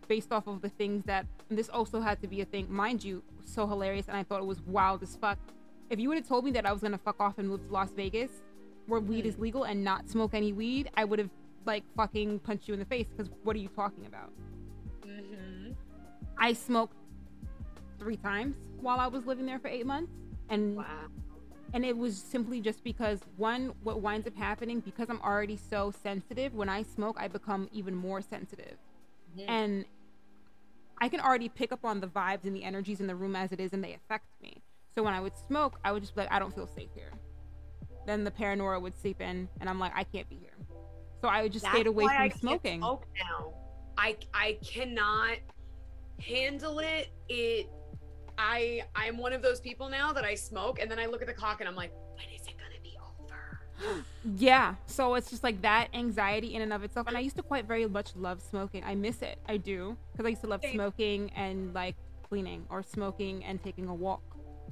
[0.09, 3.23] based off of the things that this also had to be a thing mind you
[3.45, 5.39] so hilarious and i thought it was wild as fuck.
[5.89, 7.73] If you would have told me that i was gonna fuck off and move to
[7.73, 8.31] las vegas
[8.87, 11.31] where weed is legal and not smoke any weed i would have
[11.65, 14.31] like fucking punched you in the face because what are you talking about.
[16.39, 16.97] I smoked
[17.99, 20.13] three times while I was living there for eight months.
[20.49, 20.85] And Wow.
[21.73, 25.91] and it was simply just because one, what winds up happening because I'm already so
[25.91, 26.55] sensitive.
[26.55, 28.77] When I smoke, I become even more sensitive,
[29.49, 29.85] and
[31.01, 33.51] I can already pick up on the vibes and the energies in the room as
[33.51, 34.63] it is, and they affect me.
[34.95, 37.11] So when I would smoke, I would just be like, I don't feel safe here.
[38.07, 40.57] Then the paranoia would seep in, and I'm like, I can't be here.
[41.21, 42.81] So I would just stayed away from I smoking.
[42.81, 43.53] Smoke now.
[43.99, 45.39] I I cannot
[46.21, 47.09] handle it.
[47.29, 47.69] It
[48.39, 51.27] I I'm one of those people now that I smoke and then I look at
[51.29, 54.05] the clock and I'm like, when is it gonna be over?
[54.37, 54.75] Yeah.
[54.87, 57.07] So it's just like that anxiety in and of itself.
[57.07, 58.83] And I used to quite very much love smoking.
[58.85, 59.39] I miss it.
[59.49, 59.97] I do.
[60.13, 61.95] Because I used to love smoking and like
[62.29, 64.23] cleaning or smoking and taking a walk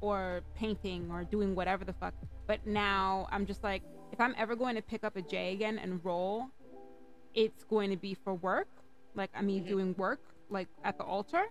[0.01, 2.15] or painting or doing whatever the fuck.
[2.49, 5.79] But now I'm just like, if I'm ever going to pick up a J again
[5.79, 6.47] and roll,
[7.35, 8.69] it's going to be for work.
[9.15, 9.69] Like I'm either Mhm.
[9.69, 11.45] doing work like at the altar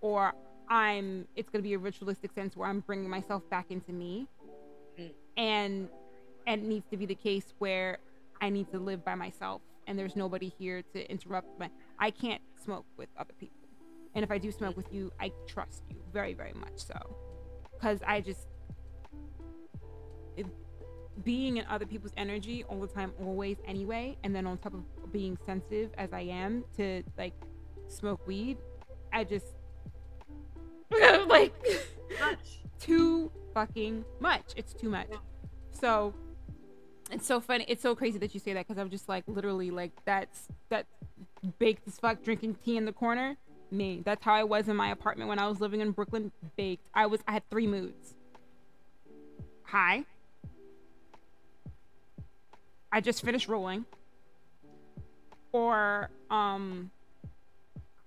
[0.00, 0.32] or
[0.68, 4.26] I'm it's going to be a ritualistic sense where I'm bringing myself back into me.
[4.98, 5.10] Mm.
[5.36, 5.88] And
[6.46, 7.98] and it needs to be the case where
[8.40, 12.42] I need to live by myself and there's nobody here to interrupt my I can't
[12.62, 13.56] smoke with other people.
[14.14, 17.16] And if I do smoke with you, I trust you very very much so.
[17.80, 18.46] Cuz I just
[20.36, 20.46] it,
[21.24, 25.12] being in other people's energy all the time always anyway and then on top of
[25.12, 27.34] being sensitive as I am to like
[27.88, 28.58] smoke weed,
[29.12, 29.46] I just
[31.28, 31.54] like
[32.78, 34.52] too fucking much.
[34.56, 35.08] It's too much.
[35.10, 35.18] Yeah.
[35.72, 36.14] So
[37.10, 37.64] it's so funny.
[37.68, 40.86] It's so crazy that you say that because I'm just like literally like that's that
[41.58, 43.36] baked as fuck drinking tea in the corner.
[43.70, 44.02] Me.
[44.04, 46.32] That's how I was in my apartment when I was living in Brooklyn.
[46.56, 46.88] Baked.
[46.94, 47.20] I was.
[47.28, 48.14] I had three moods.
[49.64, 50.04] High.
[52.90, 53.84] I just finished rolling.
[55.52, 56.90] Or um,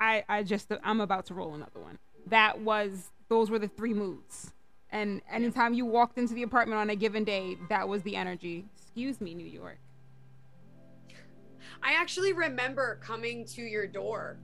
[0.01, 1.99] I I just I'm about to roll another one.
[2.27, 4.51] That was those were the three moods.
[4.91, 8.65] And anytime you walked into the apartment on a given day, that was the energy.
[8.75, 9.77] Excuse me, New York.
[11.81, 14.37] I actually remember coming to your door.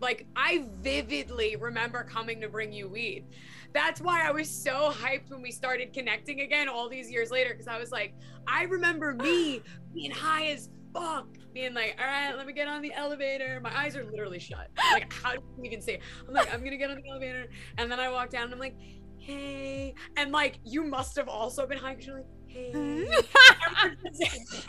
[0.00, 3.24] Like I vividly remember coming to bring you weed.
[3.72, 7.50] That's why I was so hyped when we started connecting again all these years later
[7.50, 8.14] because I was like,
[8.48, 9.62] I remember me
[9.94, 13.60] being high as fuck, being like, all right, let me get on the elevator.
[13.62, 14.70] My eyes are literally shut.
[14.92, 16.00] Like, how do you even say?
[16.26, 18.60] I'm like, I'm gonna get on the elevator, and then I walk down and I'm
[18.60, 18.76] like,
[19.18, 23.06] hey, and like you must have also been high because you're like, hey.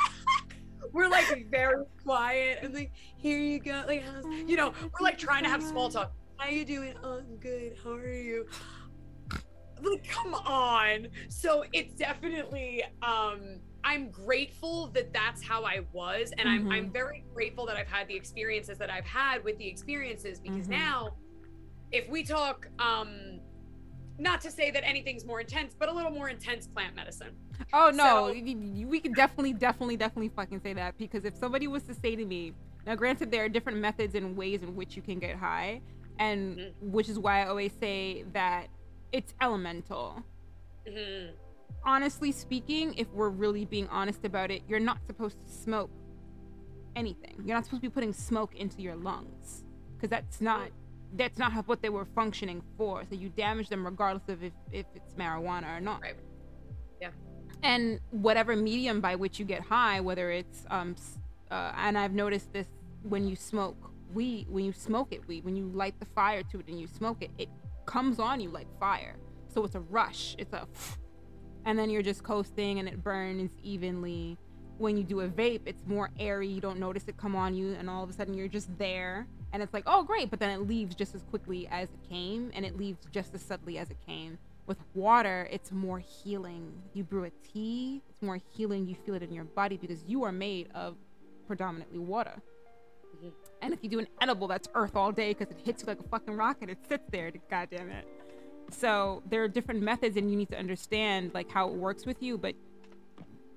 [0.93, 3.83] we're like very quiet and like here you go.
[3.87, 6.11] Like how's you know we're like trying to have small talk.
[6.37, 6.93] How are you doing?
[7.03, 7.75] Oh i'm good.
[7.83, 8.45] How are you?
[9.81, 11.07] Like come on.
[11.29, 16.67] So it's definitely um i'm grateful that that's how i was and mm-hmm.
[16.67, 20.39] i'm i'm very grateful that i've had the experiences that i've had with the experiences
[20.39, 20.71] because mm-hmm.
[20.71, 21.13] now
[21.91, 23.39] if we talk um
[24.19, 27.35] not to say that anything's more intense but a little more intense plant medicine
[27.73, 31.83] Oh no, so, we can definitely, definitely, definitely fucking say that because if somebody was
[31.83, 32.53] to say to me,
[32.85, 35.81] now granted there are different methods and ways in which you can get high,
[36.19, 36.91] and mm-hmm.
[36.91, 38.67] which is why I always say that
[39.11, 40.23] it's elemental.
[40.87, 41.33] Mm-hmm.
[41.83, 45.89] Honestly speaking, if we're really being honest about it, you're not supposed to smoke
[46.95, 47.35] anything.
[47.45, 49.63] You're not supposed to be putting smoke into your lungs
[49.95, 50.69] because that's not
[51.15, 53.03] that's not what they were functioning for.
[53.09, 56.01] So you damage them regardless of if, if it's marijuana or not.
[56.01, 56.15] Right
[57.01, 57.11] Yeah.
[57.63, 60.95] and whatever medium by which you get high whether it's um
[61.51, 62.67] uh, and i've noticed this
[63.03, 66.59] when you smoke weed when you smoke it weed when you light the fire to
[66.59, 67.49] it and you smoke it it
[67.85, 69.15] comes on you like fire
[69.47, 70.67] so it's a rush it's a
[71.67, 74.37] and then you're just coasting and it burns evenly
[74.79, 77.73] when you do a vape it's more airy you don't notice it come on you
[77.73, 80.49] and all of a sudden you're just there and it's like oh great but then
[80.49, 83.89] it leaves just as quickly as it came and it leaves just as subtly as
[83.91, 86.73] it came with water, it's more healing.
[86.93, 88.85] You brew a tea, it's more healing.
[88.85, 90.95] You feel it in your body because you are made of
[91.47, 92.33] predominantly water.
[93.15, 93.29] Mm-hmm.
[93.61, 95.99] And if you do an edible, that's earth all day because it hits you like
[95.99, 96.69] a fucking rocket.
[96.69, 97.31] it sits there.
[97.49, 98.05] God damn it.
[98.69, 102.21] So there are different methods, and you need to understand like how it works with
[102.21, 102.37] you.
[102.37, 102.55] But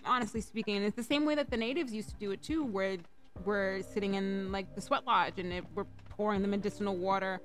[0.04, 2.64] honestly speaking, and it's the same way that the natives used to do it too,
[2.64, 2.96] where
[3.44, 7.40] we're sitting in like the sweat lodge and it, we're pouring the medicinal water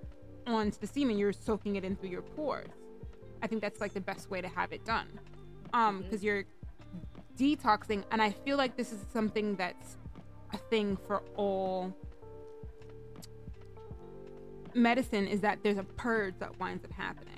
[0.47, 1.17] onto the semen.
[1.17, 2.69] You're soaking it in through your pores.
[3.41, 5.07] I think that's like the best way to have it done.
[5.73, 6.27] Um, because mm-hmm.
[6.27, 6.45] you're
[7.37, 9.97] detoxing, and I feel like this is something that's
[10.53, 11.93] a thing for all
[14.73, 17.34] medicine is that there's a purge that winds up happening.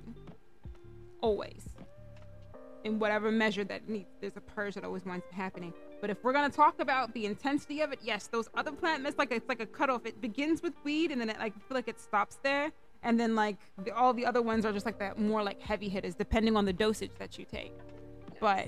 [1.22, 1.70] Always.
[2.84, 5.74] In whatever measure that needs, there's a purge that always winds up happening.
[6.00, 9.18] But if we're gonna talk about the intensity of it, yes, those other plant meds,
[9.18, 10.06] like it's like a cutoff.
[10.06, 12.72] It begins with weed, and then it like I feel like it stops there
[13.04, 15.90] and then like the, all the other ones are just like that more like heavy
[15.90, 18.38] hitters depending on the dosage that you take yes.
[18.40, 18.68] but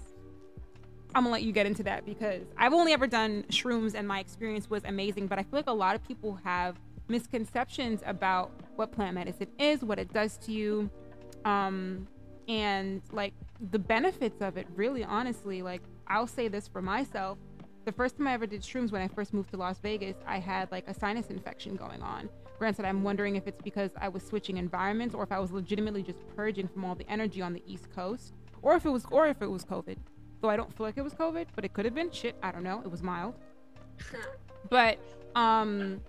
[1.15, 4.19] i'm gonna let you get into that because i've only ever done shrooms and my
[4.19, 8.91] experience was amazing but i feel like a lot of people have misconceptions about what
[8.91, 10.89] plant medicine is what it does to you
[11.45, 12.07] um
[12.49, 13.33] and like
[13.71, 17.37] the benefits of it really honestly like i'll say this for myself
[17.85, 20.37] the first time i ever did shrooms when i first moved to las vegas i
[20.39, 22.27] had like a sinus infection going on
[22.59, 26.03] Granted, I'm wondering if it's because I was switching environments or if I was legitimately
[26.03, 29.27] just purging from all the energy on the East Coast, or if it was, or
[29.27, 29.95] if it was COVID.
[30.41, 32.11] Though I don't feel like it was COVID, but it could have been.
[32.11, 32.81] Shit, I don't know.
[32.83, 33.35] It was mild.
[34.69, 34.99] but
[35.35, 36.01] um,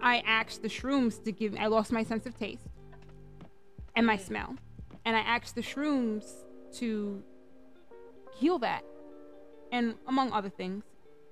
[0.00, 1.54] I asked the shrooms to give.
[1.58, 2.69] I lost my sense of taste
[3.96, 4.56] and my smell,
[5.04, 6.24] and I asked the shrooms
[6.74, 7.22] to
[8.36, 8.84] heal that,
[9.72, 10.84] and among other things.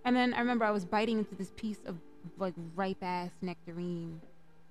[0.05, 1.97] And then I remember I was biting into this piece of
[2.37, 4.21] like ripe ass nectarine,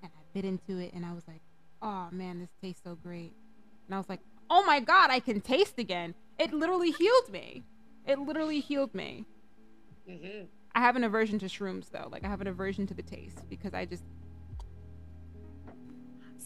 [0.02, 1.42] and I bit into it, and I was like,
[1.82, 3.32] "Oh man, this tastes so great."
[3.86, 4.20] And I was like,
[4.50, 7.64] "Oh my god, I can taste again." It literally healed me.
[8.06, 9.26] It literally healed me.
[10.08, 10.46] Mm-hmm.
[10.74, 12.08] I have an aversion to shrooms though.
[12.10, 14.04] Like I have an aversion to the taste because I just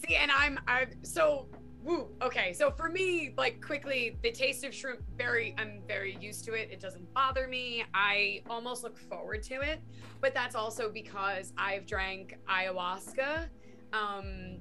[0.05, 0.15] see.
[0.15, 1.47] And I'm I'm so
[1.83, 2.07] Woo.
[2.21, 6.53] Okay, so for me, like quickly, the taste of shrimp, very, I'm very used to
[6.53, 6.69] it.
[6.71, 7.83] It doesn't bother me.
[7.93, 9.81] I almost look forward to it,
[10.21, 13.49] but that's also because I've drank ayahuasca,
[13.91, 14.59] um,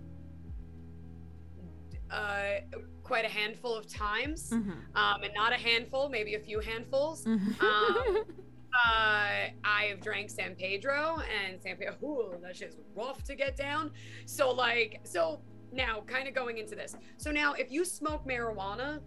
[2.11, 2.55] uh,
[3.05, 4.72] quite a handful of times, mm-hmm.
[4.97, 7.24] um, and not a handful, maybe a few handfuls.
[7.24, 7.64] Mm-hmm.
[7.64, 8.24] Um,
[8.75, 13.91] uh, I've drank San Pedro, and San Pedro, ooh, that shit's rough to get down.
[14.27, 15.41] So like, so
[15.73, 19.01] now kind of going into this so now if you smoke marijuana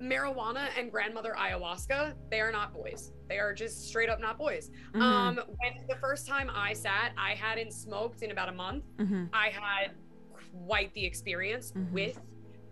[0.00, 3.12] marijuana and grandmother ayahuasca, they are not boys.
[3.28, 4.70] They are just straight up not boys.
[4.94, 5.02] Mhm.
[5.02, 8.84] Um, when the first time I sat, I hadn't smoked in about a month.
[8.96, 9.28] Mhm.
[9.34, 9.90] I had
[10.66, 11.92] quite the experience Mhm.
[11.92, 12.20] with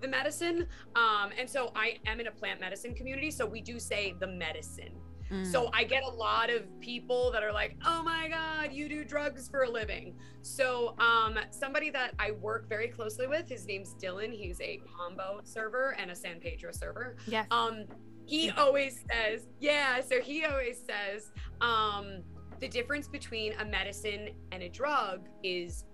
[0.01, 0.67] the medicine.
[0.97, 3.31] Um, and so I am in a plant medicine community.
[3.31, 4.95] So we do say the medicine.
[5.31, 5.47] Mm.
[5.47, 9.05] So I get a lot of people that are like, "Oh my god, you do
[9.05, 13.95] drugs for a living." So um somebody that I work very closely with, his name's
[13.95, 14.33] Dylan.
[14.33, 17.17] He's a kambo server and a San Pedro server.
[17.27, 17.47] yes.
[17.51, 17.85] Um
[18.25, 21.31] he always says, yeah, so he always says
[21.61, 22.23] um
[22.61, 25.85] the difference between a medicine and a drug is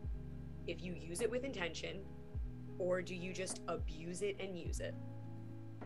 [0.67, 2.01] if you use it with intention
[2.79, 4.95] or do you just abuse it and use it?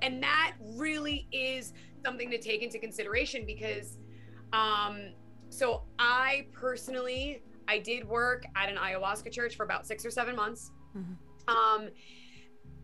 [0.03, 1.73] And that really is
[2.05, 3.99] something to take into consideration because
[4.53, 5.13] um
[5.51, 10.35] so I personally I did work at an ayahuasca church for about 6 or 7
[10.37, 10.71] months.
[10.97, 11.17] Mhm.
[11.49, 11.89] Um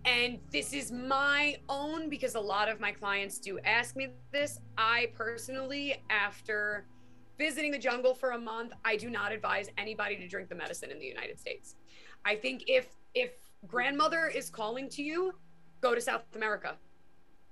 [0.07, 4.61] and this is my own because a lot of my clients do ask me this.
[4.77, 6.87] I personally after
[7.39, 10.91] visiting the jungle for a month, I do not advise anybody to drink the medicine
[10.91, 11.77] in the United States.
[12.25, 13.33] I think if if
[13.67, 15.33] grandmother is calling to you,
[15.81, 16.77] go to South America.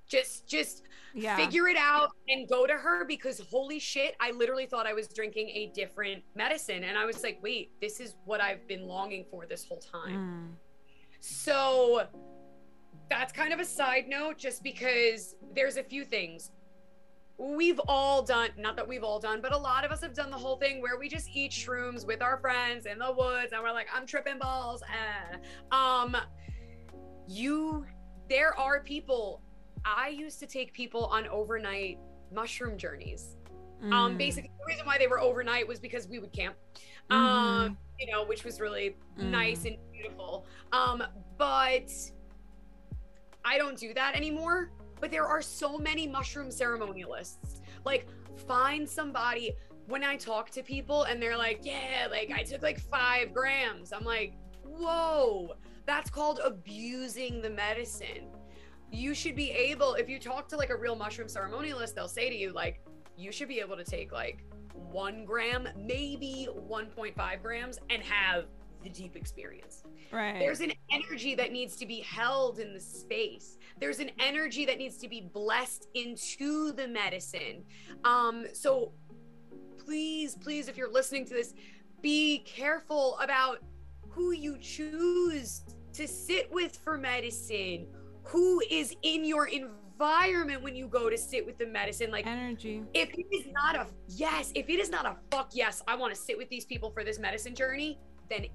[0.09, 0.83] Just just
[1.15, 1.37] yeah.
[1.37, 5.09] figure it out and go to her because holy shit, I literally thought I was
[5.09, 9.25] drinking a different medicine and I was like, "Wait, this is what I've been longing
[9.31, 10.57] for this whole time." Mm.
[11.21, 12.07] So
[13.09, 16.51] that's kind of a side note just because there's a few things.
[17.45, 20.31] We've all done, not that we've all done, but a lot of us have done
[20.31, 23.61] the whole thing where we just eat shrooms with our friends in the woods and
[23.61, 24.81] we're like, I'm tripping balls.
[24.83, 25.39] eh.
[25.73, 26.17] Um,
[27.27, 27.85] you,
[28.29, 29.43] there are people,
[29.85, 31.99] I used to take people on overnight
[32.33, 33.37] mushroom journeys.
[33.91, 34.19] Um, Mm.
[34.19, 36.55] basically, the reason why they were overnight was because we would camp.
[37.11, 40.47] Um, you know, which was really nice and beautiful.
[40.73, 41.03] Um,
[41.37, 41.91] but
[43.45, 44.71] I don't do that anymore.
[45.03, 47.61] But there are so many mushroom ceremonialists.
[47.85, 48.07] Like,
[48.47, 49.53] find somebody.
[49.87, 53.93] When I talk to people and they're like, "Yeah, like I took like five grams,"
[53.93, 58.29] I'm like, "Whoa, that's called abusing the medicine."
[58.93, 62.31] You should be able, if you talk to like a real mushroom ceremonialist, they'll say
[62.31, 62.81] to you like,
[63.17, 68.45] "You should be able to take like one gram, maybe 1.5 grams, and have
[68.83, 70.39] the deep experience." right.
[70.39, 73.59] There's an energy that needs to be held in the space.
[73.81, 77.65] There's an energy that needs to be blessed into the medicine.
[78.05, 78.93] Um, so
[79.79, 81.55] please, please, if you're listening to this,
[82.01, 83.59] be careful about
[84.09, 85.63] who you choose
[85.95, 87.87] to sit with for medicine,
[88.25, 92.11] who is in your environment when you go to sit with the medicine.
[92.11, 92.83] Like, energy.
[92.95, 96.15] if it is not a yes, if it is not a fuck yes, I want
[96.15, 98.47] to sit with these people for this medicine journey, then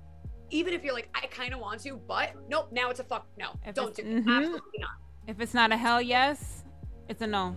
[0.50, 3.28] even if you're like, I kind of want to, but nope, now it's a fuck
[3.38, 3.52] no.
[3.66, 4.08] If Don't do it.
[4.26, 4.38] mhm.
[4.38, 4.89] Absolutely not.
[5.28, 6.64] If it's not a hell yes,
[7.10, 7.56] it's a no.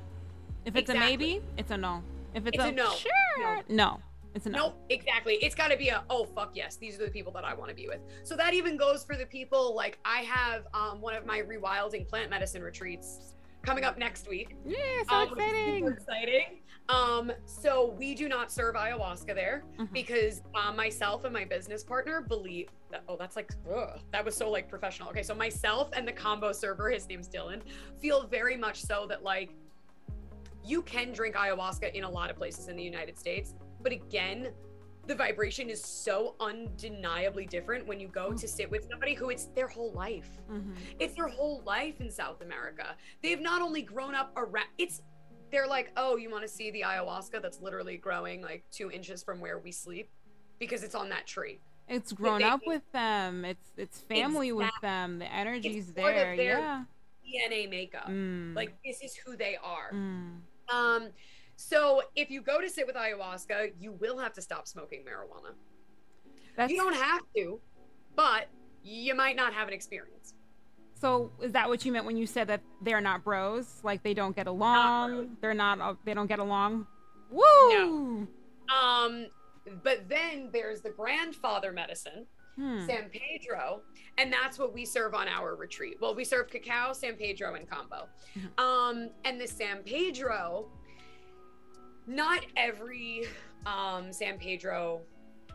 [0.64, 1.06] If it's Exactly.
[1.06, 2.02] a maybe, it's a no.
[2.34, 2.94] If it's, It's a, a no.
[2.94, 4.00] sure, no.
[4.34, 4.58] It's a no.
[4.58, 5.34] Nope, exactly.
[5.42, 7.68] It's got to be a oh fuck yes, these are the people that I want
[7.70, 8.00] to be with.
[8.22, 12.08] So that even goes for the people like I have um, one of my rewilding
[12.08, 14.56] plant medicine retreats coming up next week.
[14.64, 14.76] Yeah,
[15.08, 15.78] so um, exciting.
[15.86, 16.60] super exciting.
[16.90, 19.92] Um, so we do not serve ayahuasca there Mhm.
[19.92, 23.02] because uh, myself and my business partner believe that.
[23.08, 25.08] Oh, that's like ugh, that was so like professional.
[25.10, 27.60] Okay, so myself and the kambo server, his name's Dylan,
[28.00, 29.50] feel very much so that like
[30.64, 34.52] you can drink ayahuasca in a lot of places in the United States, but again.
[35.06, 39.46] The vibration is so undeniably different when you go to sit with somebody who it's
[39.46, 40.76] their whole life Mhm.
[41.00, 42.94] it's their whole life in South America.
[43.22, 45.02] They've not only grown up around it's
[45.50, 49.22] they're like, oh, you want to see the ayahuasca that's literally growing like two inches
[49.22, 50.10] from where we sleep
[50.58, 51.60] because it's on that tree.
[51.88, 53.44] It's grown they- up with them.
[53.44, 55.18] It's it's family with them.
[55.18, 56.34] The energy's of there.
[56.34, 56.84] Yeah.
[57.26, 58.08] DNA makeup.
[58.08, 58.54] Mm.
[58.54, 59.92] Like this is who they are.
[59.92, 60.38] Mm.
[60.72, 61.08] Um
[61.56, 65.54] so if you go to sit with ayahuasca, you will have to stop smoking marijuana.
[66.56, 67.60] That's You don't have to,
[68.16, 68.46] but
[68.82, 70.34] you might not have an experience.
[71.00, 71.32] So.
[71.40, 73.80] Is that what you meant when you said that they're not bros?
[73.82, 75.36] Like they don't get along.
[75.40, 75.80] They're not.
[75.80, 76.86] uh, They don't get along.
[77.30, 78.28] Woo.
[78.68, 79.26] Um
[79.84, 82.26] but then there's the grandfather medicine
[82.56, 82.84] Hmm.
[82.84, 83.80] San Pedro,
[84.18, 85.96] and that's what we serve on our retreat.
[86.00, 88.08] Well, we serve cacao, San Pedro, and kambo.
[88.36, 88.60] Mhm.
[88.60, 90.68] Um, and the San Pedro,
[92.06, 93.24] not every
[93.64, 95.00] um, San Pedro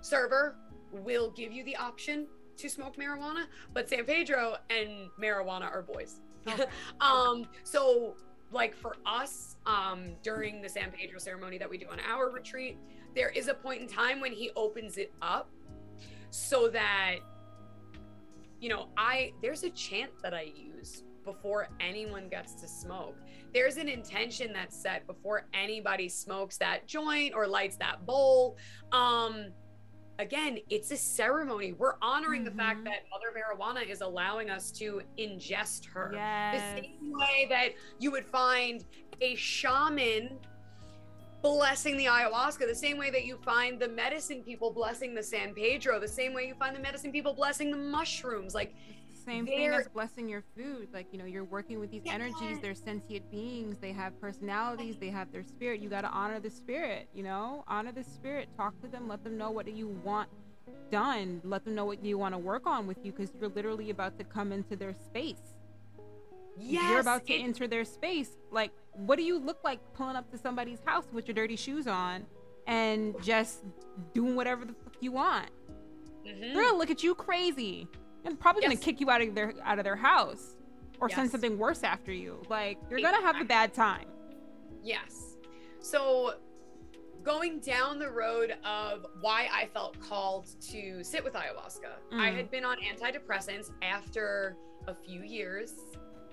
[0.02, 0.56] server
[0.92, 2.28] will give you the option
[2.58, 6.22] to smoke marijuana, but San Pedro and marijuana are boys.
[6.48, 6.66] Okay.
[7.02, 8.16] um, so
[8.52, 12.78] like for us, um, during the San Pedro ceremony that we do on our retreat,
[13.16, 15.50] there is a point in time when he opens it up
[16.30, 17.18] so that
[18.60, 23.18] you know i there's a chant that i use before anyone gets to smoke.
[23.54, 28.58] There's an intention that's set before anybody smokes that joint or lights that bowl.
[28.92, 29.48] Um,
[30.20, 31.74] again, it's a ceremony.
[31.74, 32.58] We're honoring mm-hmm.
[32.58, 32.86] the fact mm-hmm.
[32.86, 36.12] that Mother Marijuana is allowing us to ingest her.
[36.14, 36.76] Yes.
[36.76, 38.86] The same way that you would find
[39.22, 40.38] a shaman
[41.42, 45.54] blessing the ayahuasca, the same way that you find the medicine people blessing the San
[45.54, 48.56] Pedro, the same way you find the medicine people blessing the mushrooms.
[48.56, 48.74] Like
[49.26, 50.88] same thing as blessing your food.
[50.94, 52.14] Like, you know, you're working with these yeah.
[52.14, 55.82] energies, they're sentient beings, they have personalities, they have their spirit.
[55.82, 57.64] You gotta honor the spirit, you know?
[57.68, 58.50] Honor the spirit.
[58.56, 60.30] Talk to them, let them know what you want
[60.92, 61.42] done.
[61.44, 64.18] Let them know what you want to work on with you because you're literally about
[64.20, 65.56] to come into their space.
[66.58, 68.30] Yes, you're about to it, enter their space.
[68.52, 71.86] Like, what do you look like pulling up to somebody's house with your dirty shoes
[71.86, 72.26] on
[72.66, 73.64] and just
[74.14, 75.50] doing whatever the fuck you want?
[76.26, 76.54] Mm-hmm.
[76.54, 77.88] They're gonna look at you crazy
[78.26, 78.72] and probably yes.
[78.72, 80.56] gonna kick you out of their out of their house
[81.00, 81.18] or yes.
[81.18, 82.42] send something worse after you.
[82.50, 84.08] Like, you're gonna have a bad time.
[84.84, 85.38] Yes.
[85.80, 86.36] So
[87.24, 92.14] going down the road of why I felt called to sit with ayahuasca.
[92.14, 92.20] Mm.
[92.20, 94.56] I had been on antidepressants after
[94.88, 95.74] a few years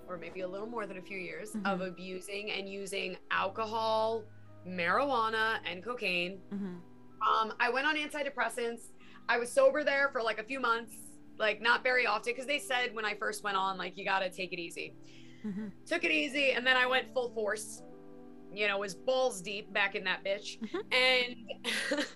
[0.07, 1.67] or maybe a little more than a few years mm-hmm.
[1.67, 4.23] of abusing and using alcohol,
[4.69, 6.39] marijuana, and cocaine.
[6.53, 6.75] Mm-hmm.
[7.27, 8.89] Um, I went on antidepressants.
[9.29, 10.93] I was sober there for like a few months,
[11.43, 14.21] like not very often, because they said when I first went on, like, you got
[14.21, 14.95] to take it easy.
[15.45, 15.67] Mm-hmm.
[15.85, 17.83] Took it easy, and then I went full force.
[18.55, 20.79] You know, was balls deep back in that bitch, mm-hmm.
[20.93, 22.07] and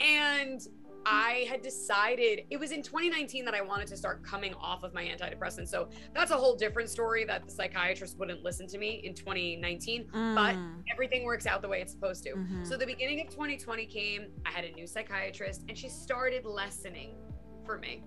[0.00, 0.60] and
[1.06, 4.94] I had decided it was in 2019 that I wanted to start coming off of
[4.94, 5.68] my antidepressants.
[5.68, 10.06] So that's a whole different story that the psychiatrist wouldn't listen to me in 2019,
[10.06, 10.34] mm.
[10.34, 10.56] but
[10.92, 12.30] everything works out the way it's supposed to.
[12.30, 12.64] Mm-hmm.
[12.64, 17.10] So the beginning of 2020 came, I had a new psychiatrist and she started lessening
[17.64, 18.02] for me.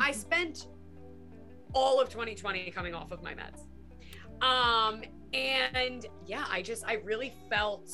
[0.00, 0.68] I spent
[1.74, 3.66] all of 2020 coming off of my meds.
[4.44, 7.90] Um and yeah, I just I really felt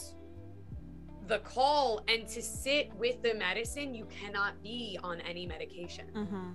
[1.27, 6.07] the call and to sit with the medicine, you cannot be on any medication.
[6.15, 6.53] Mm-hmm.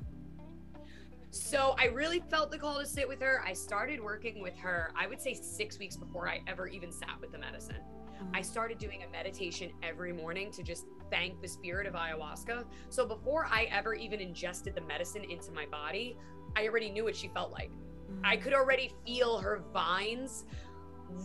[1.29, 3.43] So I really felt the call to sit with her.
[3.45, 7.19] I started working with her, I would say six weeks before I ever even sat
[7.21, 7.81] with the medicine.
[8.23, 8.35] Mm-hmm.
[8.35, 12.65] I started doing a meditation every morning to just thank the spirit of ayahuasca.
[12.89, 16.17] So before I ever even ingested the medicine into my body,
[16.55, 17.71] I already knew what she felt like.
[17.71, 18.25] Mm-hmm.
[18.25, 20.45] I could already feel her vines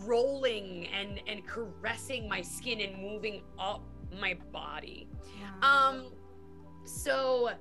[0.05, 3.83] rolling and and caressing my skin and moving up
[4.19, 5.07] my body.
[5.61, 6.11] Um
[6.85, 7.51] so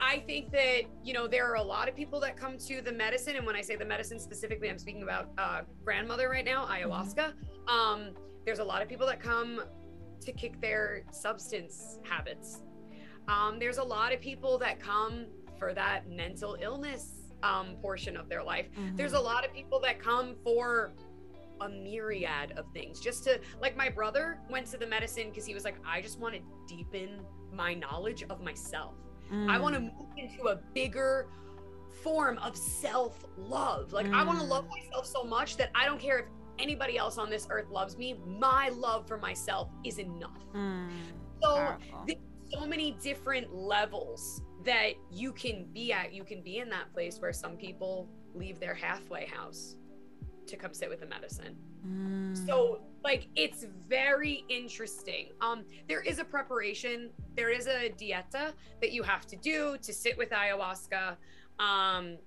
[0.00, 2.92] I think that you know there are a lot of people that come to the
[2.92, 6.66] medicine, and when I say the medicine specifically, I'm speaking about uh, grandmother right now,
[6.66, 6.90] mm-hmm.
[6.90, 7.32] ayahuasca.
[7.32, 7.68] Mm-hmm.
[7.68, 8.10] Um,
[8.44, 9.62] there's a lot of people that come
[10.20, 12.62] to kick their substance habits.
[13.28, 15.26] Um, there's a lot of people that come
[15.58, 18.66] for that mental illness um, portion of their life.
[18.72, 18.96] Mm-hmm.
[18.96, 20.92] There's a lot of people that come for
[21.60, 25.54] a myriad of things just to like my brother went to the medicine because he
[25.54, 27.20] was like i just want to deepen
[27.52, 28.94] my knowledge of myself
[29.32, 29.50] mm.
[29.50, 31.26] i want to move into a bigger
[32.02, 34.14] form of self-love like mm.
[34.14, 36.26] i want to love myself so much that i don't care if
[36.58, 40.88] anybody else on this earth loves me my love for myself is enough mm.
[41.42, 41.76] so
[42.06, 42.18] there's
[42.52, 47.18] so many different levels that you can be at you can be in that place
[47.20, 49.76] where some people leave their halfway house
[50.46, 51.56] to come sit with the medicine
[51.86, 52.46] mm.
[52.46, 58.52] so like it's very interesting um there is a preparation there is a dieta
[58.82, 61.16] that you have to do to sit with ayahuasca
[61.58, 62.18] um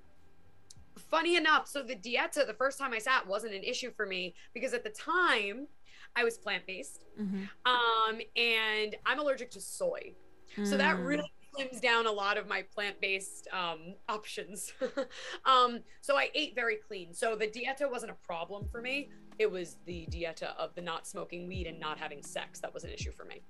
[0.97, 4.33] funny enough so the dieta the first time i sat wasn't an issue for me
[4.55, 5.67] because at the time
[6.15, 7.43] i was plant-based mm-hmm.
[7.65, 10.11] um and i'm allergic to soy
[10.57, 10.67] mm.
[10.67, 11.05] so that mm.
[11.05, 14.73] really slims down a lot of my plant-based um, options.
[15.45, 17.13] um, so I ate very clean.
[17.13, 19.09] So the dieta wasn't a problem for me.
[19.41, 22.83] It was the dieta of the not smoking weed and not having sex that was
[22.83, 23.41] an issue for me.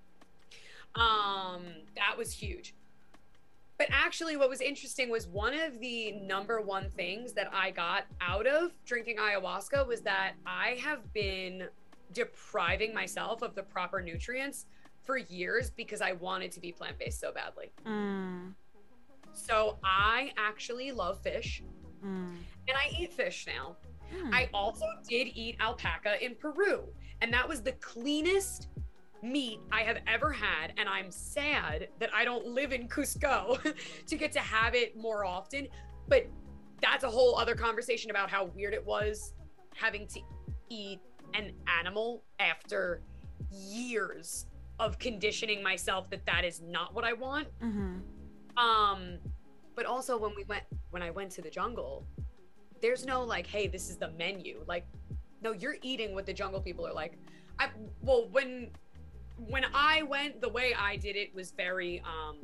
[0.95, 1.65] Um,
[1.97, 2.73] that was huge.
[3.77, 8.05] But actually, what was interesting was one of the number one things that I got
[8.21, 11.67] out of drinking ayahuasca was that I have been
[12.13, 14.67] depriving myself of the proper nutrients
[15.03, 17.73] for years because I wanted to be plant based so badly.
[17.85, 18.53] Mm.
[19.33, 21.61] So I actually love fish
[22.01, 22.05] mm.
[22.05, 23.75] and I eat fish now.
[24.13, 24.33] Mm.
[24.33, 26.83] I also did eat alpaca in Peru,
[27.21, 28.67] and that was the cleanest
[29.21, 30.73] meat I have ever had.
[30.77, 33.59] And I'm sad that I don't live in Cusco
[34.07, 35.67] to get to have it more often.
[36.07, 36.27] But
[36.81, 39.33] that's a whole other conversation about how weird it was
[39.75, 40.19] having to
[40.69, 40.99] eat
[41.33, 43.01] an animal after
[43.51, 44.47] years
[44.79, 47.47] of conditioning myself that that is not what I want.
[47.61, 48.57] Mm-hmm.
[48.57, 49.19] Um,
[49.75, 52.05] but also when we went when I went to the jungle,
[52.81, 54.63] there's no like, hey, this is the menu.
[54.67, 54.85] Like,
[55.41, 57.17] no, you're eating what the jungle people are like.
[57.59, 57.69] I
[58.01, 58.71] well, when
[59.37, 62.37] when I went, the way I did it was very um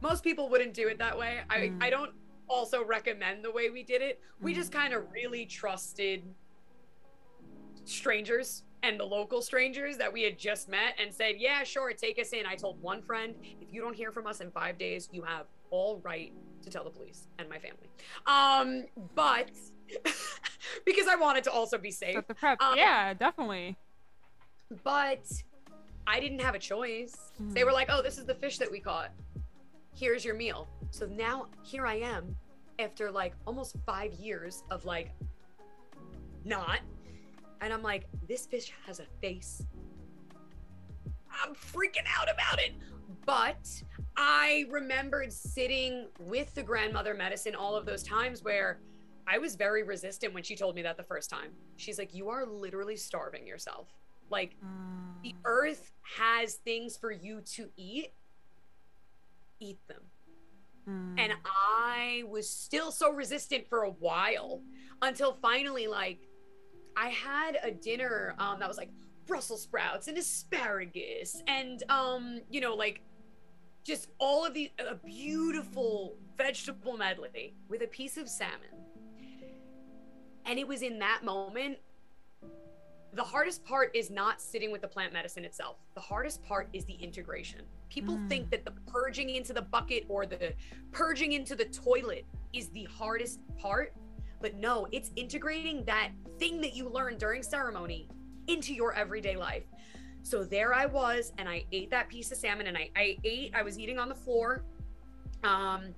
[0.00, 1.40] most people wouldn't do it that way.
[1.50, 1.82] I Mm.
[1.82, 2.12] I don't
[2.48, 4.20] also recommend the way we did it.
[4.40, 4.56] We Mm.
[4.56, 6.34] just kind of really trusted
[7.84, 12.18] strangers and the local strangers that we had just met and said, "Yeah, sure, take
[12.18, 15.08] us in." I told one friend, "If you don't hear from us in 5 days,
[15.12, 16.32] you have all right
[16.62, 17.88] to tell the police and my family."
[18.26, 19.50] Um, but
[20.84, 22.26] because I wanted to also be safe.
[22.26, 22.60] The prep.
[22.60, 23.76] Um, yeah, definitely.
[24.84, 25.24] but
[26.06, 27.16] I didn't have a choice.
[27.40, 27.54] Mm.
[27.54, 29.10] They were like, "Oh, this is the fish that we caught.
[29.94, 32.36] Here's your meal." So now here I am
[32.78, 35.10] after like almost 5 years of like
[36.44, 36.80] not
[37.60, 39.62] and I'm like, "This fish has a face."
[41.42, 42.72] I'm freaking out about it.
[43.24, 43.82] But
[44.22, 48.80] I remembered sitting with the grandmother medicine all of those times where
[49.26, 51.52] I was very resistant when she told me that the first time.
[51.76, 53.88] She's like, You are literally starving yourself.
[54.30, 54.58] Like,
[55.22, 55.40] the Mm.
[55.46, 58.14] earth has things for you to eat,
[59.60, 60.02] eat them.
[61.18, 61.24] Mm.
[61.24, 64.64] And I was still so resistant for a while
[65.02, 66.28] until finally, like,
[66.96, 68.92] I had a dinner um, that was like
[69.26, 73.02] Brussels sprouts and asparagus and, um, you know, like
[73.90, 78.68] just all of the a beautiful vegetable medley with a piece of salmon.
[80.46, 81.78] And it was in that moment.
[83.12, 85.78] The hardest part is not sitting with the plant medicine itself.
[85.94, 87.62] The hardest part is the integration.
[87.88, 88.28] People Mm.
[88.28, 90.54] think that the purging into the bucket or the
[90.92, 93.92] purging into the toilet is the hardest part.
[94.40, 98.08] But no, it's integrating that thing that you learned during ceremony
[98.46, 99.64] into your everyday life.
[100.22, 103.52] So there I was, and I ate that piece of salmon, and I, I ate,
[103.54, 104.62] I was eating on the floor.
[105.42, 105.94] Um,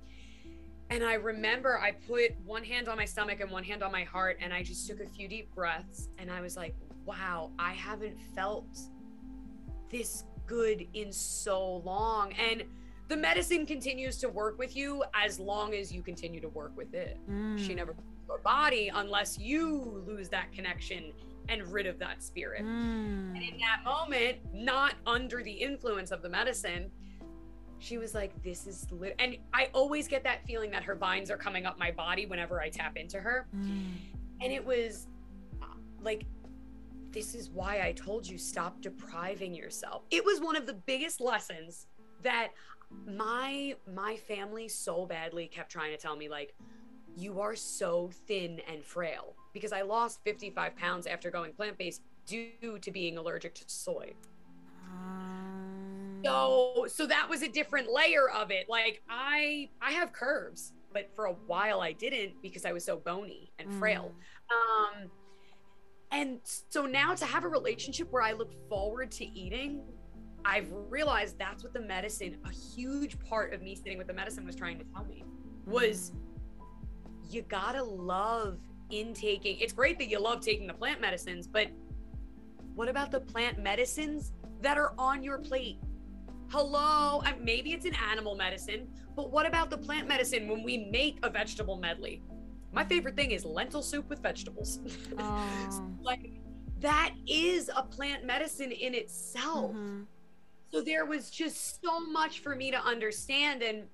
[0.89, 4.03] and I remember I put one hand on my stomach and one hand on my
[4.03, 7.73] heart, and I just took a few deep breaths, and I was like, wow, I
[7.73, 8.65] haven't felt
[9.89, 12.33] this good in so long.
[12.33, 12.63] And
[13.09, 16.93] the medicine continues to work with you as long as you continue to work with
[16.93, 17.17] it.
[17.55, 17.77] She Mm.
[17.77, 21.11] never leaves your body unless you lose that connection
[21.49, 22.63] and rid of that spirit.
[22.63, 23.35] Mm.
[23.35, 26.91] And in that moment, not under the influence of the medicine,
[27.79, 29.15] she was like, This is lit.
[29.19, 32.61] And I always get that feeling that her vines are coming up my body whenever
[32.61, 33.47] I tap into her.
[33.55, 33.93] Mm.
[34.41, 35.07] And it was
[35.61, 35.65] uh,
[36.01, 36.25] like,
[37.11, 40.03] this is why I told you stop depriving yourself.
[40.09, 41.87] It was one of the biggest lessons
[42.23, 42.49] that
[43.05, 46.53] my my family so badly kept trying to tell me like
[47.15, 52.79] you are so thin and frail because I lost 55 pounds after going plant-based due
[52.81, 54.13] to being allergic to soy.
[54.89, 58.67] Um, So so that was a different layer of it.
[58.69, 62.97] Like I I have curves, but for a while I didn't because I was so
[62.97, 64.11] bony and frail.
[64.51, 65.09] Um
[66.11, 69.81] and so now to have a relationship where I look forward to eating,
[70.45, 74.45] I've realized that's what the medicine, a huge part of me sitting with the medicine
[74.45, 75.23] was trying to tell me
[75.65, 76.11] was
[77.29, 78.59] you gotta love
[78.99, 79.57] intaking.
[79.59, 81.67] It's great that you love taking the plant medicines, but
[82.75, 84.31] what about the plant medicines
[84.61, 85.77] that are on your plate?
[86.49, 91.17] Hello, maybe it's an animal medicine, but what about the plant medicine when we make
[91.23, 92.21] a vegetable medley?
[92.71, 94.79] My favorite thing is lentil soup with vegetables.
[95.19, 95.91] Oh.
[96.01, 96.31] like
[96.79, 99.73] that is a plant medicine in itself.
[99.73, 100.05] Mhm.
[100.71, 103.61] So there was just so much for me to understand.
[103.61, 103.87] And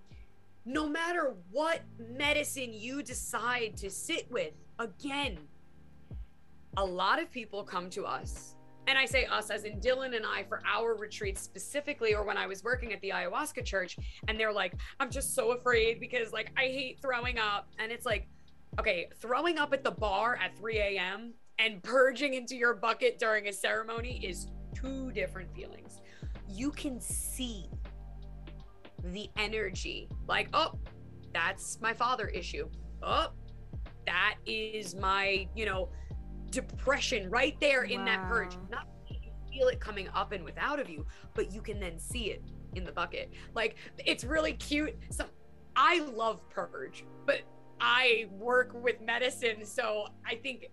[0.65, 5.37] no matter what medicine you decide to sit with, again,
[6.77, 8.55] a lot of people come to us.
[8.87, 12.37] And I say us as in Dylan and I for our retreats specifically, or when
[12.37, 16.33] I was working at the ayahuasca church, and they're like, I'm just so afraid because
[16.33, 17.67] like I hate throwing up.
[17.77, 18.27] And it's like,
[18.79, 21.33] okay, throwing up at the bar at 3 a.m.
[21.59, 26.01] and purging into your bucket during a ceremony is two different feelings
[26.49, 27.69] you can see
[29.05, 30.77] the energy like oh
[31.33, 32.67] that's my father issue
[33.03, 33.27] oh
[34.09, 35.87] that is my you know
[36.49, 40.89] depression right there in that purge not you feel it coming up and without of
[40.89, 41.05] you
[41.35, 42.41] but you can then see it
[42.73, 45.25] in the bucket like it's really cute So
[45.75, 47.41] i love purge but
[47.79, 50.69] i work with medicine so i think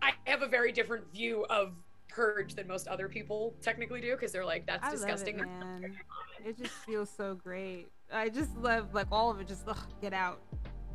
[0.00, 1.72] i have a very different view of
[2.08, 5.90] purge than most other people technically do because they're like that's I disgusting it.
[6.44, 7.88] It just feels so great.
[8.12, 9.48] I just love like all of it.
[9.48, 10.40] Just ugh, get out,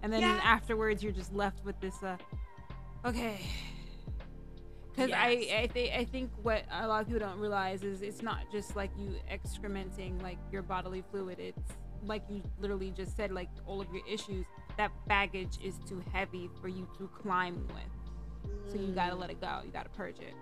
[0.04, 0.40] and then Yeah.
[0.44, 2.04] afterwards you're just left with this.
[2.04, 2.18] uh
[3.06, 3.40] Okay.
[4.92, 5.20] Because Yes.
[5.20, 8.52] I I, th- I think what a lot of people don't realize is it's not
[8.52, 11.40] just like you excrementing like your bodily fluid.
[11.40, 11.72] It's
[12.06, 14.46] like you literally just said like all of your issues
[14.78, 18.72] that baggage is too heavy for you to climb with.
[18.72, 19.62] So you gotta let it go.
[19.66, 20.34] You gotta purge it.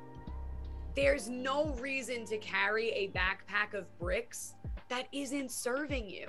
[0.96, 4.56] There's no reason to carry a backpack of bricks
[4.90, 6.28] that isn't serving you.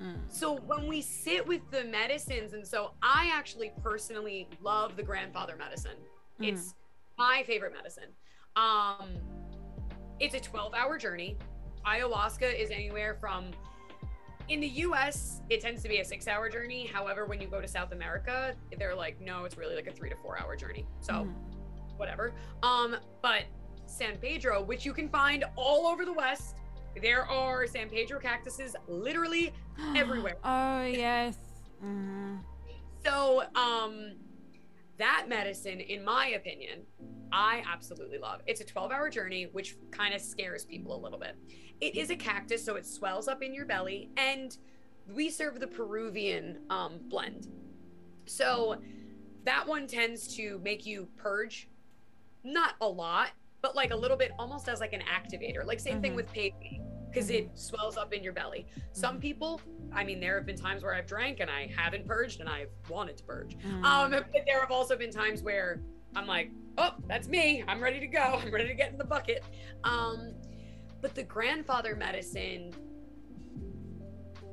[0.00, 0.16] Mm.
[0.28, 5.56] So when we sit with the medicines, and so I actually personally love the grandfather
[5.56, 5.96] medicine.
[6.40, 6.48] Mm.
[6.48, 6.74] It's
[7.16, 8.08] my favorite medicine.
[8.56, 9.14] Um,
[10.20, 11.36] it's a 12 hour journey.
[11.86, 13.52] Ayahuasca is anywhere from
[14.48, 16.86] in the US, it tends to be a six hour journey.
[16.86, 20.10] However, when you go to South America, they're like, no, it's really like a three
[20.10, 20.86] to four hour journey.
[21.00, 21.34] So Mhm.
[21.96, 22.34] whatever.
[22.62, 23.44] Um, but
[23.86, 26.56] San Pedro, which you can find all over the West,
[27.00, 29.52] there are San Pedro cactuses literally
[29.96, 30.36] everywhere.
[30.44, 31.36] Oh yes.
[31.80, 32.36] hmm
[33.04, 34.16] So, um,
[34.98, 36.82] that medicine, in my opinion,
[37.32, 38.40] I absolutely love.
[38.46, 41.36] It's a 12 hour journey, which kind of scares people a little bit.
[41.80, 44.56] It is a cactus, so it swells up in your belly, and
[45.12, 47.48] we serve the Peruvian um, blend.
[48.26, 48.76] So,
[49.44, 51.68] that one tends to make you purge,
[52.44, 55.64] not a lot, but like a little bit, almost as like an activator.
[55.66, 56.16] Like, same thing Mhm.
[56.16, 56.83] with paving,
[57.14, 58.66] because it swells up in your belly.
[58.92, 59.20] Some Mhm.
[59.20, 59.60] people,
[59.92, 62.72] I mean, there have been times where I've drank and I haven't purged and I've
[62.88, 63.56] wanted to purge.
[63.58, 63.84] Mm.
[63.84, 65.80] Um, but there have also been times where
[66.16, 67.62] I'm like, oh, that's me.
[67.68, 68.18] I'm ready to go.
[68.42, 69.44] I'm ready to get in the bucket.
[69.84, 70.34] Um,
[71.00, 72.72] but the grandfather medicine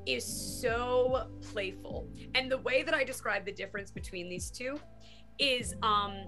[0.05, 2.07] is so playful.
[2.35, 4.79] And the way that I describe the difference between these two
[5.39, 6.25] is um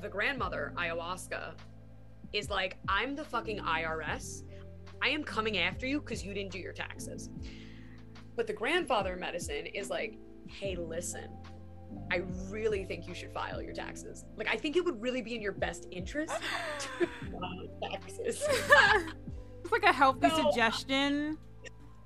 [0.00, 1.52] the grandmother ayahuasca
[2.32, 4.42] is like, I'm the fucking IRS.
[5.02, 7.30] I am coming after you because you didn't do your taxes.
[8.36, 11.28] But the grandfather medicine is like, hey, listen,
[12.12, 14.24] I really think you should file your taxes.
[14.36, 16.34] Like, I think it would really be in your best interest
[16.78, 18.44] to file your taxes.
[19.62, 20.50] it's like a healthy No.
[20.50, 21.38] suggestion.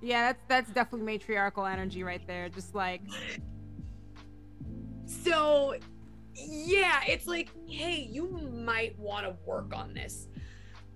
[0.00, 2.48] Yeah, that's that's definitely matriarchal energy right there.
[2.50, 3.00] Just like
[5.06, 5.74] so,
[6.34, 10.28] yeah, it's like, hey, you might want to work on this.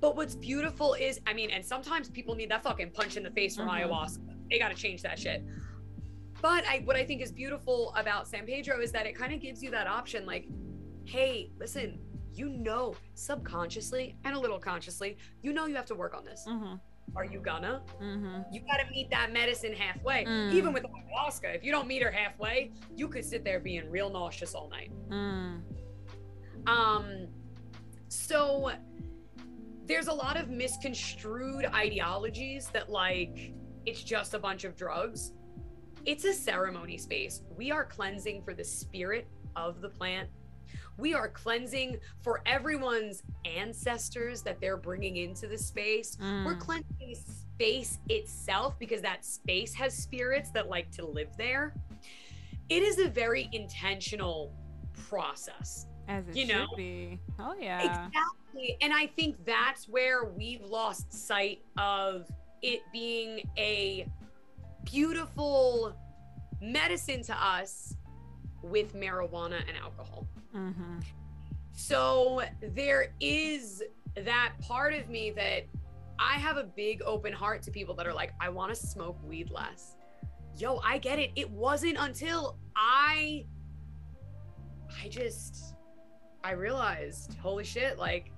[0.00, 3.30] But what's beautiful is, I mean, and sometimes people need that fucking punch in the
[3.30, 3.88] face from Mhm.
[3.88, 4.36] ayahuasca.
[4.50, 5.44] They got to change that shit.
[6.40, 9.40] But I, what I think is beautiful about San Pedro is that it kind of
[9.40, 10.46] gives you that option like,
[11.04, 11.98] hey, listen,
[12.32, 16.44] you know, subconsciously and a little consciously, you know, you have to work on this.
[16.46, 16.74] hmm
[17.16, 17.82] Are you gonna?
[17.98, 20.24] hmm You got to meet that medicine halfway.
[20.24, 20.52] Mm.
[20.52, 24.10] Even with ayahuasca, if you don't meet her halfway, you could sit there being real
[24.10, 24.92] nauseous all night.
[25.10, 25.62] Mm.
[26.66, 27.28] Um,
[28.08, 28.72] so
[29.86, 33.52] there's a lot of misconstrued ideologies that like
[33.86, 35.32] it's just a bunch of drugs.
[36.04, 37.42] It's a ceremony space.
[37.56, 40.28] We are cleansing for the spirit of the plant.
[40.96, 46.16] We are cleansing for everyone's ancestors that they're bringing into the space.
[46.20, 46.60] We're Mm.
[46.60, 51.74] cleansing space itself because that space has spirits that like to live there.
[52.68, 54.52] It is a very intentional
[55.08, 55.86] process.
[56.08, 56.66] As it you should know.
[56.76, 57.18] be.
[57.38, 57.80] Oh yeah.
[57.84, 58.76] Exactly.
[58.80, 62.26] And I think that's where we've lost sight of
[62.62, 64.06] it being a
[64.84, 65.94] beautiful
[66.60, 67.94] medicine to us
[68.62, 70.26] with marijuana and alcohol.
[70.52, 70.98] hmm
[71.72, 72.42] So
[72.74, 73.82] there is
[74.16, 75.64] that part of me that
[76.18, 79.16] I have a big open heart to people that are like, I want to smoke
[79.24, 79.96] weed less.
[80.56, 81.30] Yo, I get it.
[81.36, 83.44] It wasn't until I
[85.04, 85.74] I just
[86.42, 88.32] I realized, holy shit, like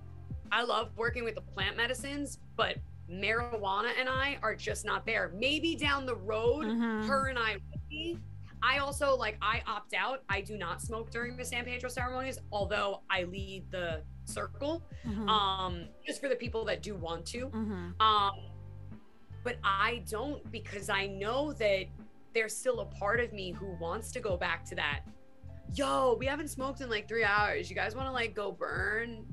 [0.53, 2.77] I love working with the plant medicines, but
[3.11, 5.33] marijuana and I are just not there.
[5.35, 7.07] Maybe down the road, Mhm.
[7.07, 8.19] her and I would be.
[8.63, 10.23] I also like I opt out.
[10.29, 14.83] I do not smoke during the San Pedro ceremonies, although I lead the circle.
[15.07, 15.29] Mhm.
[15.29, 17.49] Um, just for the people that do want to.
[17.49, 18.01] Mhm.
[18.01, 18.35] Um,
[19.43, 21.87] but I don't because I know that
[22.35, 25.01] there's still a part of me who wants to go back to that.
[25.75, 27.71] Yo, we haven't smoked in like three hours.
[27.71, 29.25] You guys want to like go burn?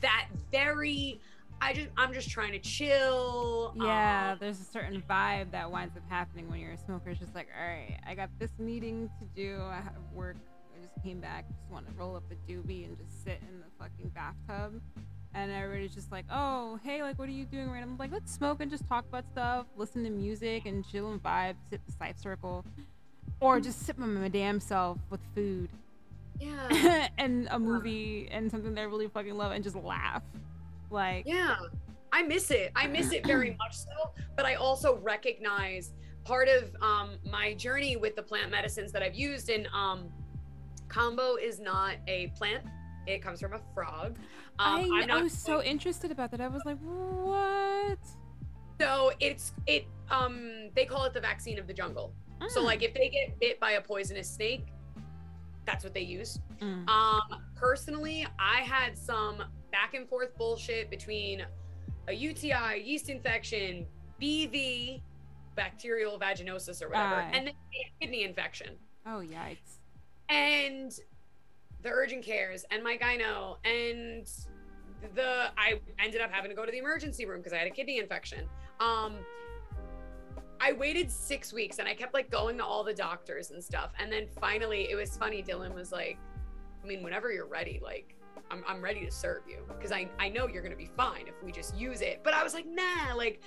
[0.00, 1.20] That very.
[1.60, 3.74] I just I'm just trying to chill.
[3.76, 7.10] Yeah, Um, there's a certain vibe that winds up happening when you're a smoker.
[7.10, 9.60] It's just like, all right, I got this meeting to do.
[9.62, 10.36] I have work.
[10.74, 11.46] I just came back.
[11.48, 14.80] Just want to roll up a doobie and just sit in the fucking bathtub.
[15.32, 17.82] And everybody's just like, oh, hey, like, what are you doing right?
[17.82, 21.22] I'm like, let's smoke and just talk about stuff, listen to music and chill and
[21.22, 22.64] vibe, sit the side circle,
[23.38, 25.68] or just sit by my damn self with food
[26.40, 27.08] yeah.
[27.18, 30.22] and a movie and something that I really fucking love and just laugh.
[30.90, 31.56] Like, Yeah,
[32.12, 32.72] I miss it.
[32.76, 34.12] I miss it very much so.
[34.36, 35.92] But I also recognize
[36.24, 39.48] part of um, my journey with the plant medicines that I've used.
[39.50, 40.08] And um,
[40.88, 42.64] kambo is not a plant;
[43.06, 44.16] it comes from a frog.
[44.58, 46.40] Um, I, I was so interested about that.
[46.40, 47.98] I was like, what?
[48.80, 49.86] so it's it.
[50.10, 52.12] Um, they call it the vaccine of the jungle.
[52.48, 52.64] So Mm.
[52.64, 54.66] like if they get bit by a poisonous snake,
[55.66, 56.38] that's what they use.
[56.60, 56.88] Mm.
[56.88, 57.20] Um,
[57.54, 59.44] personally, I had some
[59.80, 61.44] back and forth bullshit between
[62.08, 63.86] a UTI, yeast infection,
[64.20, 65.00] BV,
[65.56, 67.30] bacterial vaginosis or whatever, Aye.
[67.32, 68.76] and then a kidney infection.
[69.06, 69.78] Oh yikes.
[70.28, 70.92] And
[71.82, 74.28] the urgent cares and my gyno and
[75.14, 77.70] the I ended up having to go to the emergency room because I had a
[77.70, 78.46] kidney infection.
[78.80, 79.14] Um
[80.60, 83.92] I waited six weeks and I kept like going to all the doctors and stuff.
[83.98, 86.18] And then finally it was funny, Dylan was like,
[86.84, 88.14] I mean, whenever you're ready, like
[88.50, 91.34] I'm, I'm ready to serve you because I, I know you're gonna be fine if
[91.44, 92.20] we just use it.
[92.24, 93.40] But I was like, nah, like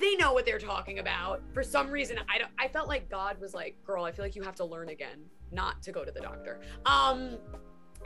[0.00, 1.40] they know what they're talking about.
[1.52, 4.34] For some reason, I don't I felt like God was like, girl, I feel like
[4.34, 5.20] you have to learn again
[5.52, 6.60] not to go to the doctor.
[6.86, 7.38] Um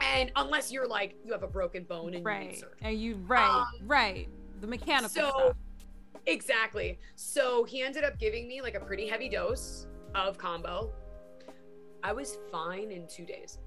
[0.01, 2.59] and unless you're like you have a broken bone and you need Right.
[2.59, 2.77] surgery.
[2.83, 4.29] And you right, Um, right.
[4.61, 5.55] The mechanical so stuff.
[6.25, 10.91] exactly so he ended up giving me like a pretty heavy dose of kambo
[12.03, 13.59] i was fine in two days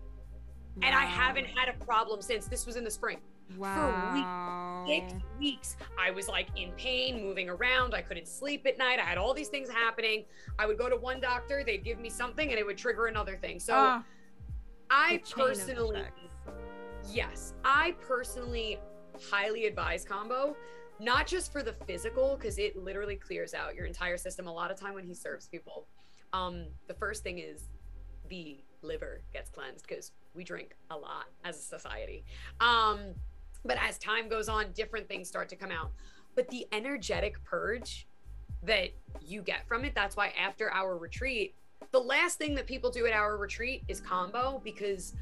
[0.76, 2.46] and i haven't had a problem since.
[2.46, 3.18] This was in the spring.
[3.58, 4.84] Wow.
[4.88, 7.94] six weeks i was like in pain moving around.
[7.94, 8.98] I couldn't sleep at night.
[8.98, 10.24] I had all these things happening.
[10.58, 11.62] I would go to one doctor.
[11.64, 13.60] They'd give me something and it would trigger another thing.
[13.60, 14.04] So Ah,
[14.90, 16.02] i the chain of personally.
[17.10, 18.78] Yes, I personally
[19.30, 20.54] highly advise kambo,
[21.00, 24.46] not just for the physical, because it literally clears out your entire system.
[24.46, 25.86] A lot of time when he serves people,
[26.32, 27.68] um, the first thing is
[28.28, 32.24] the liver gets cleansed because we drink a lot as a society.
[32.60, 33.14] Um,
[33.64, 35.90] but as time goes on, different things start to come out.
[36.34, 38.06] But the energetic purge
[38.62, 41.54] that you get from it, that's why after our retreat,
[41.90, 45.14] the last thing that people do at our retreat is kambo because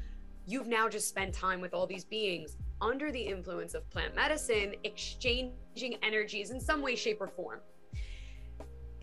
[0.45, 4.75] you've now just spent time with all these beings under the influence of plant medicine,
[4.83, 7.59] exchanging energies in some way, shape, or form.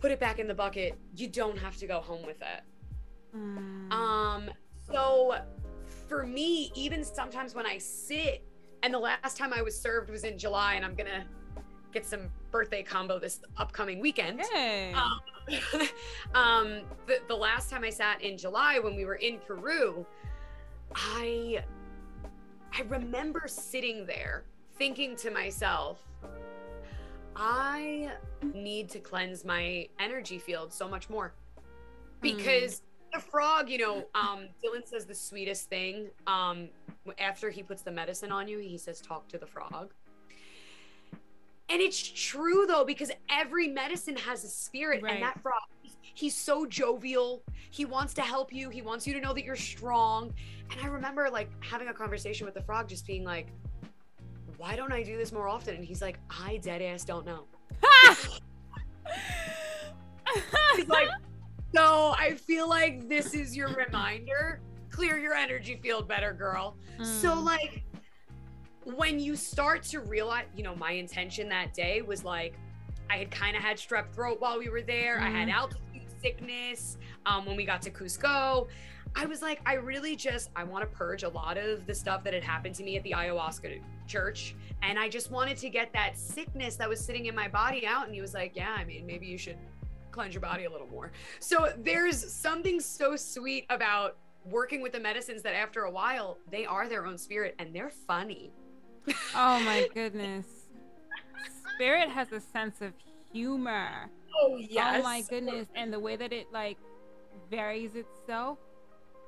[0.00, 0.98] Put it back in the bucket.
[1.14, 2.62] You don't have to go home with it.
[3.36, 3.92] Mm.
[3.92, 4.50] Um,
[4.90, 5.36] so
[6.08, 8.42] for me, even sometimes when I sit,
[8.82, 11.24] and the last time I was served was in July, and I'm gonna
[11.92, 14.42] get some birthday kambo this upcoming weekend.
[14.54, 14.92] Yay.
[14.92, 15.20] Um,
[16.34, 20.06] um, the, the last time I sat in July when we were in Peru,
[20.94, 21.62] I
[22.72, 24.44] I remember sitting there
[24.76, 26.06] thinking to myself,
[27.34, 28.12] I
[28.54, 31.32] need to cleanse my energy field so much more.
[32.20, 32.82] Because
[33.12, 36.08] the frog, you know, um, Dylan says the sweetest thing.
[36.26, 36.68] Um,
[37.18, 39.92] after he puts the medicine on you, he says, talk to the frog.
[41.70, 45.14] And it's true though, because every medicine has a spirit, Right.
[45.14, 47.42] and that frog, he's, he's so jovial.
[47.70, 48.70] He wants to help you.
[48.70, 50.32] He wants you to know that you're strong.
[50.70, 53.48] And I remember like having a conversation with the frog, just being like,
[54.56, 57.44] "Why don't I do this more often?" And he's like, "I dead ass don't know."
[60.76, 61.08] He's like,
[61.74, 64.60] "So I feel like this is your reminder.
[64.90, 67.44] Clear your energy field better, girl." So Mm.
[67.44, 67.82] like
[68.84, 72.54] when you start to realize, you know, my intention that day was like
[73.10, 75.18] I had kind of had strep throat while we were there.
[75.18, 75.54] I had Mhm.
[75.54, 78.68] altitude sickness um, when we got to Cusco.
[79.16, 82.22] I was like, I really just I want to purge a lot of the stuff
[82.24, 85.90] that had happened to me at the ayahuasca church, and I just wanted to get
[85.94, 88.04] that sickness that was sitting in my body out.
[88.06, 89.58] And he was like, Yeah, I mean, maybe you should
[90.18, 91.12] cleanse your body a little more.
[91.38, 96.66] So there's something so sweet about working with the medicines that after a while they
[96.66, 98.50] are their own spirit and they're funny.
[99.36, 100.46] oh my goodness.
[101.76, 102.94] Spirit has a sense of
[103.32, 104.10] humor.
[104.42, 104.96] Oh yes.
[104.98, 105.68] Oh my goodness.
[105.76, 106.78] And the way that it like
[107.48, 108.58] varies itself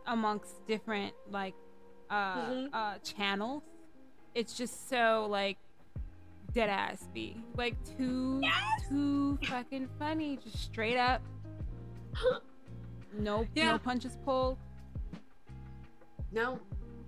[0.09, 1.55] amongst different like
[2.11, 2.69] uh Mhm.
[2.73, 3.63] uh channels.
[4.35, 5.57] It's just so like
[6.53, 7.43] dead ass be.
[7.57, 8.41] Like too
[8.89, 10.39] too fucking funny.
[10.43, 11.23] Just straight up.
[13.19, 13.73] No Yeah.
[13.73, 14.59] no punches pulled.
[16.33, 16.61] No.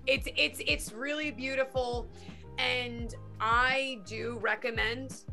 [0.07, 2.09] It's it's it's really beautiful
[2.59, 5.25] and I do recommend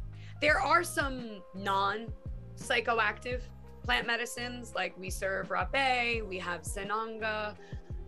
[0.41, 2.07] there are some non
[2.55, 3.41] psychoactive
[3.83, 7.55] plant medicines like we serve rapé, we have sananga.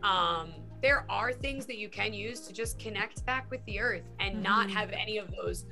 [0.04, 4.04] Um there are things that you can use to just connect back with the earth
[4.20, 4.72] and not Mhm.
[4.74, 5.66] have any of those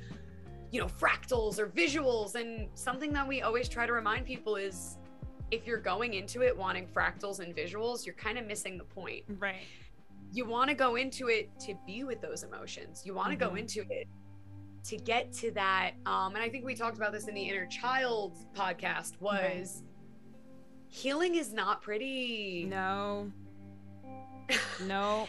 [0.70, 4.98] you know fractals or visuals and something that we always try to remind people is
[5.50, 9.24] if you're going into it wanting fractals and visuals, you're kind of missing the point
[9.38, 9.64] Right.
[10.32, 13.50] you want to go into it to be with those emotions you want to go
[13.50, 13.58] Mhm.
[13.60, 14.06] into it
[14.84, 17.66] to get to that um and i think we talked about this in the inner
[17.66, 19.82] child podcast was
[20.88, 23.30] healing is not pretty No.
[24.86, 25.28] No.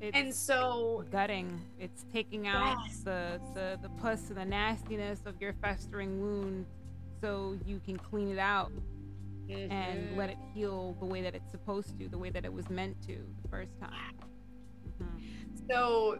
[0.00, 1.60] It's and so gutting.
[1.78, 3.00] It's taking out Yes.
[3.00, 6.66] the, the the pus and the nastiness of your festering wound,
[7.20, 8.72] so you can clean it out.
[9.48, 9.72] mm-hmm.
[9.72, 12.68] and let it heal the way that it's supposed to, the way that it was
[12.70, 14.14] meant to the first time.
[15.02, 15.18] Mm-hmm.
[15.68, 16.18] So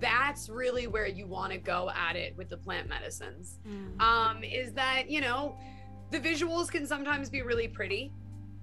[0.00, 3.58] that's really where you want to go at it with the plant medicines.
[3.66, 4.00] Mm-hmm.
[4.00, 5.56] Um, is that, you know,
[6.10, 8.12] the visuals can sometimes be really pretty.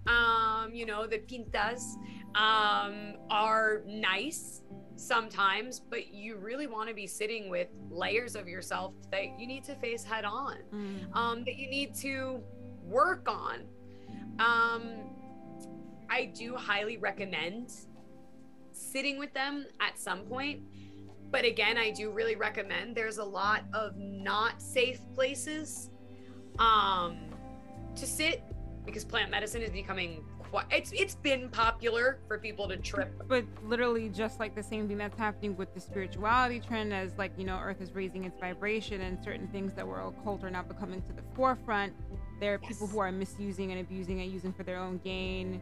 [0.08, 1.95] Um, you know, the pintas
[2.36, 4.62] um, are nice
[4.95, 9.64] sometimes, but you really want to be sitting with layers of yourself that you need
[9.66, 11.16] to face head on, mm.
[11.16, 12.41] um, that you need to
[12.84, 13.64] work on.
[14.39, 14.93] Um,
[16.10, 17.72] I do highly recommend
[18.72, 20.62] sitting with them at some point.
[21.32, 25.89] But again, I do really recommend there's a lot of not safe places
[26.60, 27.18] um,
[27.95, 28.43] to sit
[28.86, 33.11] because plant medicine is becoming quite it's it's been popular for people to trip.
[33.27, 37.31] But literally just like the same thing that's happening with the spirituality trend as like
[37.38, 40.63] you know earth is raising its vibration and certain things that were occult are now
[40.63, 41.93] becoming to the forefront.
[42.39, 42.71] There are yes.
[42.71, 45.61] people who are misusing and abusing it using for their own gain.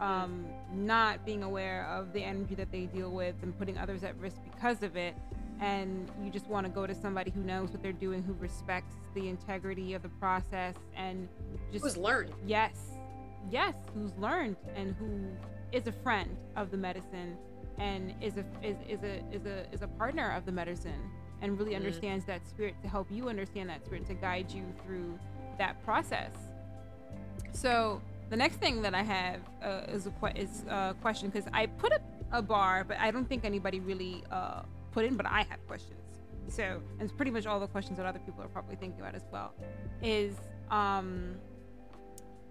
[0.00, 4.16] Um, not being aware of the energy that they deal with and putting others at
[4.20, 5.16] risk because of it
[5.60, 8.94] and you just want to go to somebody who knows what they're doing who respects
[9.14, 11.28] the integrity of the process and
[11.72, 12.76] just who's learned yes
[13.50, 15.26] yes who's learned and who
[15.72, 17.36] is a friend of the medicine
[17.78, 21.58] and is a is, is a is a is a partner of the medicine and
[21.58, 21.84] really mm-hmm.
[21.84, 25.18] understands that spirit to help you understand that spirit to guide you through
[25.58, 26.32] that process
[27.52, 28.00] so
[28.30, 31.66] the next thing that I have uh, is a que- is a question because I
[31.66, 32.00] put a,
[32.32, 34.62] a bar, but I don't think anybody really uh,
[34.92, 35.16] put in.
[35.16, 36.00] But I had questions.
[36.48, 39.14] So, and it's pretty much all the questions that other people are probably thinking about
[39.14, 39.54] as well.
[40.02, 40.34] Is
[40.70, 41.36] um,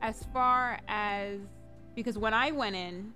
[0.02, 1.40] as far as
[1.96, 3.14] because when I went in,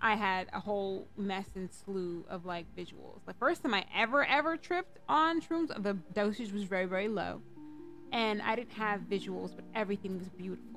[0.00, 3.20] I had a whole mess and slew of like visuals.
[3.26, 7.42] The first time I ever ever tripped on shrooms, the dosage was very very low,
[8.12, 10.76] and I didn't have visuals, but everything was beautiful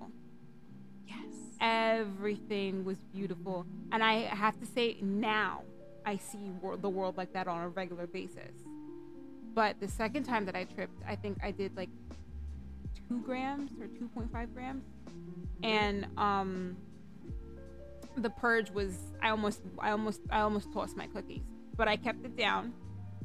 [1.10, 3.66] Yes, everything was beautiful.
[3.92, 5.64] And I have to say, now
[6.10, 8.64] I see wor- the world like that on a regular basis.
[9.53, 11.89] But the second time that I tripped, I think I did like
[13.07, 14.86] two grams or 2.5 grams.
[15.62, 16.78] And um,
[18.18, 21.43] the purge was, I almost, I almost, I almost tossed my cookies,
[21.78, 22.74] but I kept it down.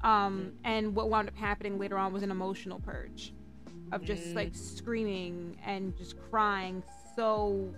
[0.03, 3.33] Um, and what wound up happening later on was an emotional purge
[3.93, 6.83] of just like screaming and just crying
[7.17, 7.73] so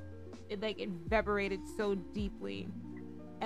[0.49, 2.69] it like it evaporated so deeply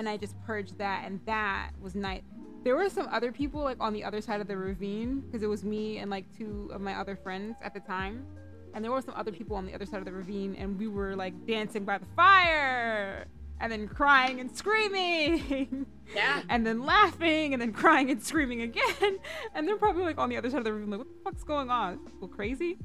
[0.01, 2.23] and i just purged that and that was night.
[2.63, 5.47] there were some other people like on the other side of the ravine because it
[5.47, 8.25] was me and like two of my other friends at the time
[8.73, 10.87] and there were some other people on the other side of the ravine and we
[10.87, 13.27] were like dancing by the fire
[13.59, 15.85] and then crying and screaming
[16.15, 19.19] yeah and then laughing and then crying and screaming again
[19.53, 21.43] and they're probably like on the other side of the ravine like what the fuck's
[21.43, 22.79] going on people crazy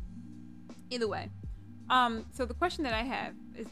[0.90, 1.30] either way
[1.88, 3.68] um so the question that i have is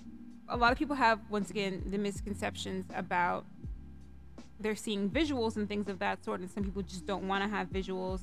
[0.55, 3.45] a lot of people have once again the misconceptions about
[4.61, 7.51] they're seeing visuals and things of that sort and some people just don't want to
[7.51, 8.21] have visuals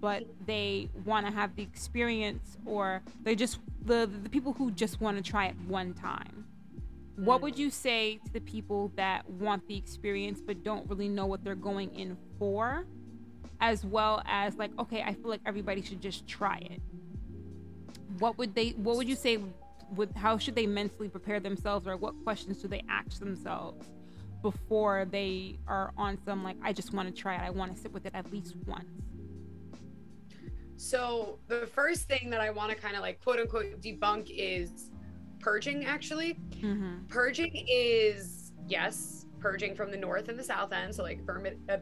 [0.00, 5.00] but they want to have the experience or they just the the people who just
[5.00, 6.44] want to try it one time.
[7.16, 11.26] What would you say to the people that want the experience but don't really know
[11.26, 12.84] what they're going in for?
[13.60, 16.80] As well as like okay i feel like everybody should just try it.
[18.18, 19.38] What would they what would you say
[19.94, 23.90] with how should they mentally prepare themselves or what questions do they ask themselves
[24.42, 27.40] before they are on some like I just want to try it.
[27.40, 28.90] I want to sit with it at least once.
[30.76, 34.90] So the first thing that I want to kind of like quote unquote debunk is
[35.38, 36.34] purging actually.
[36.50, 37.06] Mm-hmm.
[37.08, 41.76] Purging is yes, purging from the north and the south end, so like uh,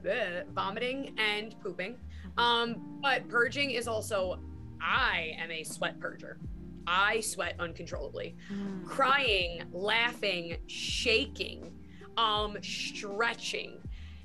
[0.53, 1.95] vomiting and pooping.
[1.95, 2.41] Mm-hmm.
[2.41, 4.41] Um, but purging is also
[4.83, 6.37] I am a sweat purger.
[6.91, 8.85] I sweat uncontrollably, mm.
[8.85, 11.73] crying, laughing, shaking,
[12.17, 13.79] um, stretching.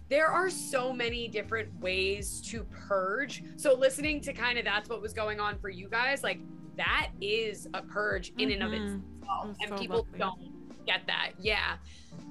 [0.09, 3.43] There are so many different ways to purge.
[3.55, 6.39] So listening to kind of that's what was going on for you guys, like
[6.75, 8.61] that is a purge in mm-hmm.
[8.61, 9.19] and of mm-hmm.
[9.21, 9.55] itself.
[9.61, 10.19] And so people lovely.
[10.19, 11.33] don't get that.
[11.39, 11.75] Yeah.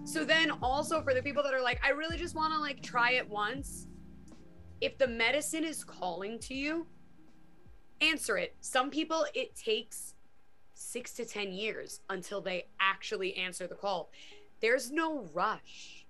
[0.05, 2.83] So then also for the people that are like, I really just want to like
[2.83, 3.87] try it once.
[4.81, 6.87] If the medicine is calling to you,
[8.01, 8.57] answer it.
[8.61, 10.14] Some people it takes
[10.75, 14.11] six to 10 years until they actually answer the call.
[14.61, 16.07] There's no rush.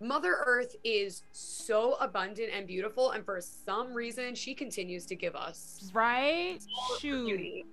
[0.00, 5.36] Mother Earth is so abundant and beautiful, and for some reason, she continues to give
[5.36, 5.90] us.
[5.92, 6.58] Right?
[6.98, 7.66] Shoot.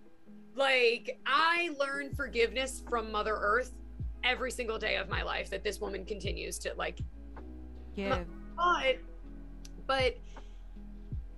[0.55, 3.71] Like, I learn forgiveness from Mother Earth
[4.23, 6.99] every single day of my life that this woman continues to, like,
[7.95, 8.25] give.
[8.57, 8.97] But,
[9.85, 10.17] but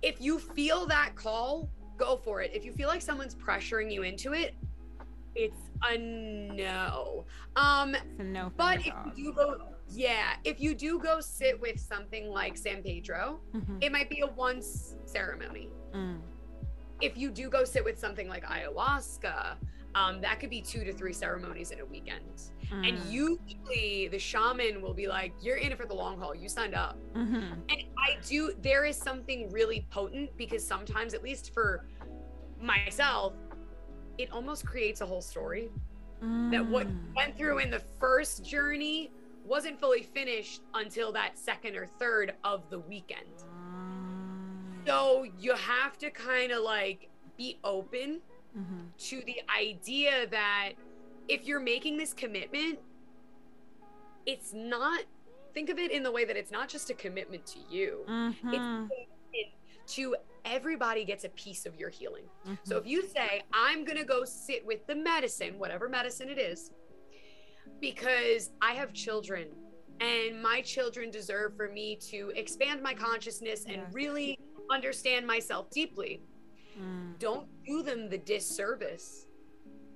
[0.02, 2.50] if you feel that call, go for it.
[2.52, 4.54] If you feel like someone's pressuring you into it,
[5.34, 7.24] it's a no.
[7.56, 8.52] Um, It's a no.
[8.56, 9.12] But if dog.
[9.16, 9.56] you do go,
[9.88, 13.82] yeah, if you do go sit with something like San Pedro, Mhm.
[13.82, 15.68] it might be a once ceremony.
[15.92, 16.20] Mm.
[17.00, 19.56] If you do go sit with something like ayahuasca,
[19.94, 22.42] um, that could be two to three ceremonies in a weekend.
[22.70, 23.10] And Mm.
[23.10, 26.34] usually the shaman will be like, You're in it for the long haul.
[26.34, 26.96] You signed up.
[27.14, 27.52] Mhm.
[27.68, 31.86] And I do, there is something really potent because sometimes, at least for
[32.60, 33.32] myself,
[34.22, 35.70] it almost creates a whole story
[36.50, 37.14] that what Mm.
[37.16, 39.10] went through in the first journey
[39.46, 43.26] wasn't fully finished until that second or third of the weekend.
[43.38, 44.86] Mm.
[44.86, 47.08] So you have to kind of like
[47.38, 48.20] be open
[48.56, 48.94] Mhm.
[49.08, 50.72] to the idea that
[51.28, 52.78] if you're making this commitment,
[54.26, 55.04] it's not,
[55.54, 58.90] think of it in the way that it's not just a commitment to you, Mhm.
[59.32, 62.24] it's to everybody gets a piece of your healing.
[62.64, 62.80] So Mhm.
[62.80, 66.72] if you say, I'm going to go sit with the medicine, whatever medicine it is,
[67.80, 69.48] because I have children
[70.00, 74.38] and my children deserve for me to expand my consciousness and really
[74.70, 76.22] understand myself deeply,
[76.78, 77.18] Mm.
[77.18, 79.26] don't do them the disservice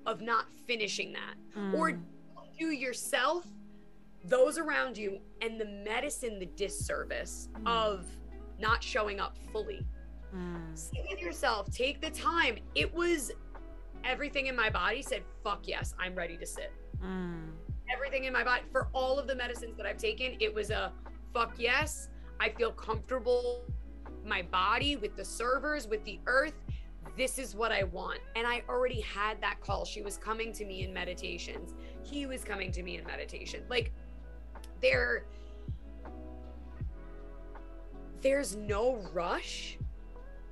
[0.05, 1.35] of not finishing that.
[1.73, 2.03] Or Mm.
[2.35, 3.47] don't do yourself,
[4.25, 7.67] those around you, and the medicine the disservice Mm.
[7.67, 8.05] of
[8.59, 9.85] not showing up fully
[10.33, 10.77] Mm.
[10.77, 11.69] sit with yourself.
[11.71, 12.57] Take the time.
[12.73, 13.31] It was
[14.05, 16.71] everything in my body said fuck yes i'm ready to sit.
[17.03, 17.49] Mm.
[17.91, 20.93] everything in my body for all of the medicines that i've taken it was a
[21.33, 22.09] fuck yes
[22.39, 23.63] i feel comfortable.
[24.23, 26.53] My body with the servers with the earth
[27.17, 28.19] this is what i want.
[28.35, 29.85] And i already had that call.
[29.85, 31.73] She was coming to me in meditations.
[32.03, 33.63] He was coming to me in meditation.
[33.69, 33.91] Like
[34.81, 35.25] there
[38.21, 39.77] there's no rush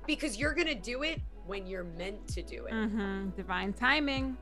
[0.06, 3.34] because you're going to do it when you're meant to do it Mhm.
[3.36, 4.36] Divine timing.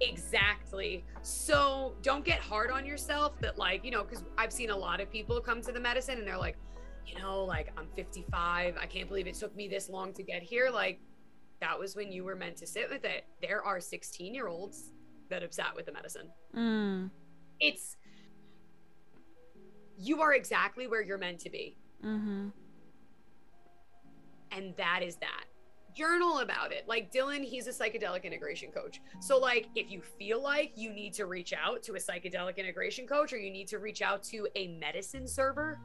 [0.00, 1.04] Exactly.
[1.22, 5.00] So don't get hard on yourself that, like, you know, because I've seen a lot
[5.00, 6.56] of people come to the medicine and they're like,
[7.06, 8.76] you know, like, I'm 55.
[8.78, 10.70] I can't believe it took me this long to get here.
[10.70, 11.00] Like,
[11.60, 13.24] that was when you were meant to sit with it.
[13.40, 14.92] There are 16 year olds
[15.30, 16.30] that have sat with the medicine.
[16.54, 17.10] Mm.
[17.60, 17.96] It's,
[19.98, 21.78] you are exactly where you're meant to be.
[22.04, 22.52] Mhm.
[24.52, 25.44] And that is that.
[25.94, 26.84] Journal about it.
[26.86, 29.00] Like dylan he's a psychedelic integration coach.
[29.20, 33.06] So like if you feel like you need to reach out to a psychedelic integration
[33.06, 35.78] coach or you need to reach out to a medicine server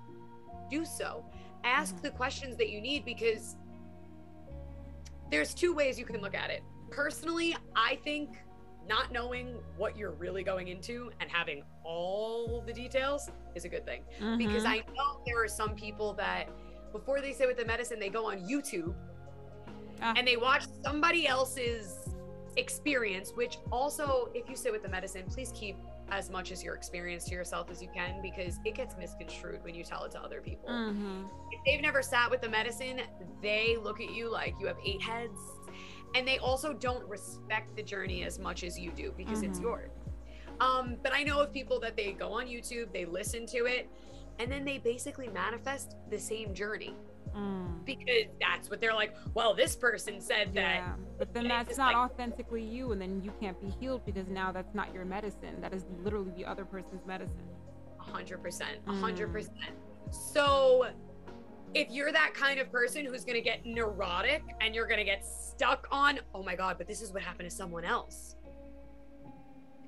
[0.70, 1.26] do so.
[1.64, 2.02] Ask Mhm.
[2.02, 3.56] the questions that you need because
[5.30, 6.62] there's two ways you can look at it.
[6.90, 8.38] Personally i think
[8.90, 13.86] not knowing what you're really going into and having all the details is a good
[13.86, 14.04] thing
[14.38, 14.68] because Mhm.
[14.68, 16.50] I know there are some people that
[16.92, 18.94] before they sit with the medicine, they go on YouTube
[20.02, 20.14] Ah.
[20.18, 22.10] and they watch somebody else's
[22.58, 25.78] experience, which also, if you sit with the medicine, please keep
[26.10, 29.74] as much as your experience to yourself as you can because it gets misconstrued when
[29.74, 30.68] you tell it to other people.
[30.68, 31.30] Mhm.
[31.52, 33.02] If they've never sat with the medicine,
[33.42, 35.40] they look at you like you have eight heads.
[36.14, 39.64] And they also don't respect the journey as much as you do because it's Mhm.
[39.64, 39.92] yours.
[40.60, 43.88] Um, but I know of people that they go on YouTube, they listen to it,
[44.40, 46.96] and then they basically manifest the same journey
[47.36, 47.86] Mm.
[47.86, 49.16] because that's what they're like.
[49.34, 50.76] Well, this person said that.
[50.76, 54.28] Yeah, but then that's not like- authentically you, and then you can't be healed because
[54.28, 55.62] now that's not your medicine.
[55.62, 57.48] That is literally the other person's medicine.
[58.00, 59.00] A hundred percent, a Mm.
[59.00, 59.76] hundred percent.
[60.10, 60.92] So,
[61.74, 65.88] if you're that kind of person who's gonna get neurotic and you're gonna get stuck
[65.90, 68.36] on, oh my god, but this is what happened to someone else.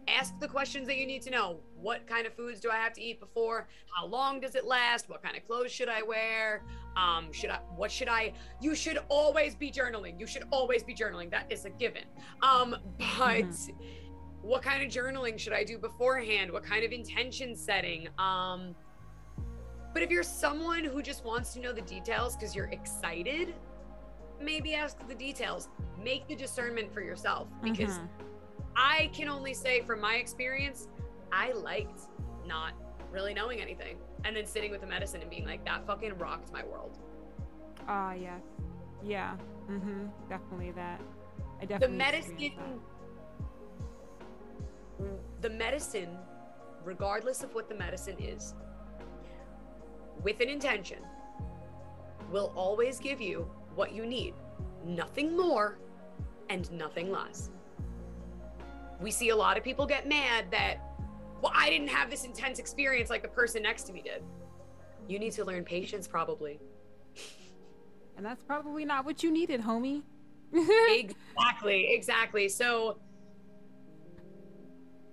[0.08, 1.60] Ask the questions that you need to know.
[1.76, 3.68] What kind of foods do I have to eat before?
[3.96, 5.10] How long does it last?
[5.10, 6.64] What kind of clothes should I wear?
[6.98, 7.60] Um, should I?
[7.76, 8.34] What should I?
[8.62, 10.20] You should always be journaling.
[10.20, 11.32] You should always be journaling.
[11.32, 12.04] That is a given.
[12.42, 12.76] Um,
[13.18, 13.46] but
[14.42, 16.52] what kind of journaling should I do beforehand?
[16.52, 18.10] What kind of intention setting?
[18.18, 18.76] Um,
[19.94, 23.54] but if you're someone who just wants to know the details because you're excited,
[24.42, 25.70] maybe ask the details.
[26.04, 28.08] Make the discernment for yourself because Mhm.
[28.76, 30.88] I can only say from my experience,
[31.32, 32.02] I liked
[32.46, 32.74] not
[33.12, 36.52] really knowing anything and then sitting with the medicine and being like, that fucking rocked
[36.52, 36.98] my world.
[37.88, 38.42] Ah, yes,
[39.04, 39.36] yeah,
[39.70, 40.06] mm-hmm.
[40.30, 41.02] Definitely that.
[41.62, 41.88] I definitely.
[41.88, 42.82] The medicine,
[45.42, 46.18] the medicine,
[46.84, 48.56] regardless of what the medicine is,
[50.22, 51.00] with an intention,
[52.32, 54.34] will always give you what you need.
[54.86, 55.78] Nothing more
[56.50, 57.52] and nothing less.
[59.04, 60.78] We see a lot of people get mad that,
[61.42, 64.24] well, I didn't have this intense experience like the person next to me did.
[65.10, 66.62] You need to learn patience, probably.
[68.18, 70.04] and that's probably not what you needed, homie.
[70.54, 72.48] exactly, exactly.
[72.48, 73.00] So,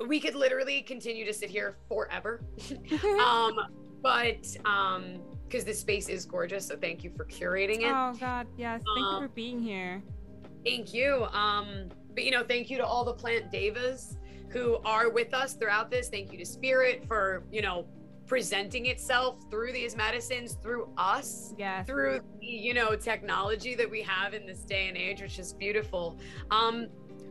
[0.07, 2.43] we could literally continue to sit here forever.
[3.21, 3.59] um,
[4.03, 7.93] but um, because this space is gorgeous, so thank you for curating it.
[7.93, 8.83] Oh God, yes.
[8.95, 10.01] Thank um, you for being here.
[10.65, 11.25] Thank you.
[11.33, 14.16] Um, but you know, thank you to all the plant devas
[14.51, 16.09] who are with us throughout this.
[16.09, 17.87] Thank you to Spirit for, you know,
[18.27, 24.35] presenting itself through these medicines through us yeah through you know technology that we have
[24.35, 26.16] in this day and age which is beautiful.
[26.53, 26.87] Um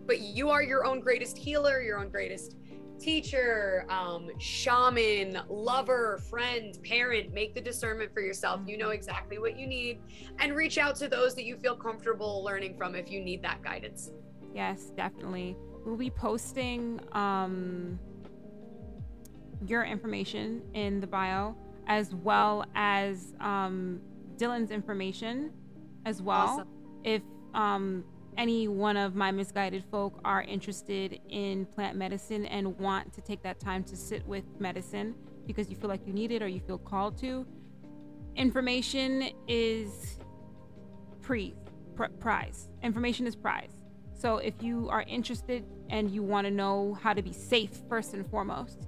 [0.06, 2.58] but you are your own greatest healer your own greatest
[3.00, 7.34] teacher um shaman lover friend parent.
[7.34, 8.60] Make the discernment for yourself.
[8.68, 8.96] You know mm-hmm.
[8.96, 10.02] exactly what you need
[10.40, 13.62] and reach out to those that you feel comfortable learning from if you need that
[13.62, 14.12] guidance
[14.54, 15.56] yes definitely
[15.86, 18.00] we'll be posting um
[19.66, 21.56] your information in the bio,
[21.88, 24.00] as well as um,
[24.38, 25.52] Dylan's information
[26.06, 26.48] as well.
[26.48, 26.68] Awesome.
[27.04, 27.22] If
[27.54, 28.04] um,
[28.38, 33.44] any one of my misguided folk are interested in plant medicine and want to take
[33.44, 35.16] that time to sit with medicine
[35.46, 37.46] because you feel like you need it or you feel called to,
[38.36, 40.20] information is
[41.22, 41.56] pre
[41.96, 42.70] pr- prize.
[42.84, 43.79] Information is prize.
[44.20, 48.14] So if you are interested and you want to know how to be safe first
[48.14, 48.88] and foremost,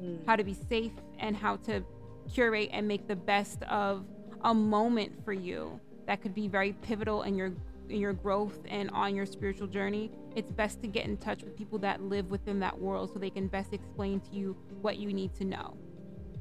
[0.00, 0.24] mm.
[0.26, 1.84] how to be safe and how to
[2.32, 4.06] curate and make the best of
[4.44, 7.52] a moment for you that could be very pivotal in your
[7.88, 11.56] in your growth and on your spiritual journey it's best to get in touch with
[11.56, 15.12] people that live within that world so they can best explain to you what you
[15.12, 15.76] need to know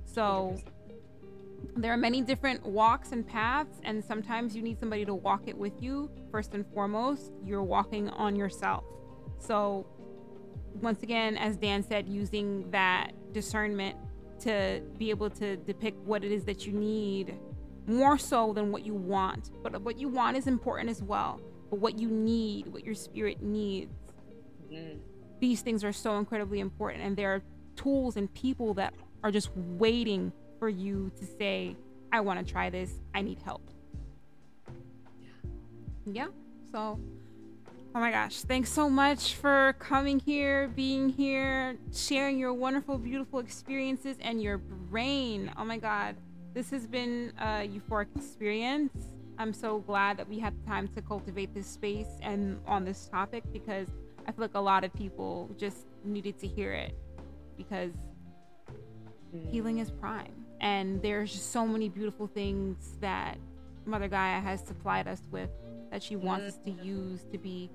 [0.05, 0.55] so
[1.75, 5.57] there are many different walks and paths and sometimes you need somebody to walk it
[5.57, 8.83] with you first and foremost you're walking on yourself
[9.37, 9.85] so
[10.81, 13.95] once again as dan said using that discernment
[14.39, 17.37] to be able to depict what it is that you need
[17.87, 19.51] more so than what you want.
[19.63, 21.39] But what you want is important as well.
[21.69, 23.93] But what you need, what your spirit needs,
[24.71, 24.97] mm.
[25.39, 27.03] these things are so incredibly important.
[27.03, 27.41] And there are
[27.75, 28.93] tools and people that
[29.23, 30.31] are just waiting
[30.61, 31.75] for you to say,
[32.13, 32.99] I want to try this.
[33.15, 33.67] I need help.
[35.19, 35.31] Yeah.
[36.05, 36.27] Yeah.
[36.71, 36.99] So
[37.93, 43.39] Oh my gosh, thanks so much for coming here, being here, sharing your wonderful, beautiful
[43.39, 45.51] experiences and your brain.
[45.57, 46.15] Oh my god,
[46.53, 48.93] this has been a euphoric experience.
[49.37, 53.43] I'm so glad that we had time to cultivate this space and on this topic
[53.51, 53.89] because
[54.25, 56.95] I feel like a lot of people just needed to hear it
[57.57, 57.91] because
[59.49, 60.40] healing is prime.
[60.61, 63.37] And there's just so many beautiful things that
[63.85, 65.49] Mother Gaia has supplied us with
[65.91, 67.69] that she wants us to use to be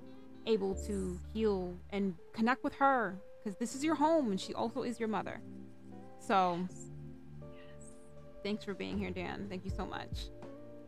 [0.47, 4.83] able to heal and connect with her because this is your home and she also
[4.83, 5.41] is your mother.
[6.21, 6.67] So,
[8.43, 9.47] thanks for being here, Dan.
[9.49, 10.31] Thank you so much.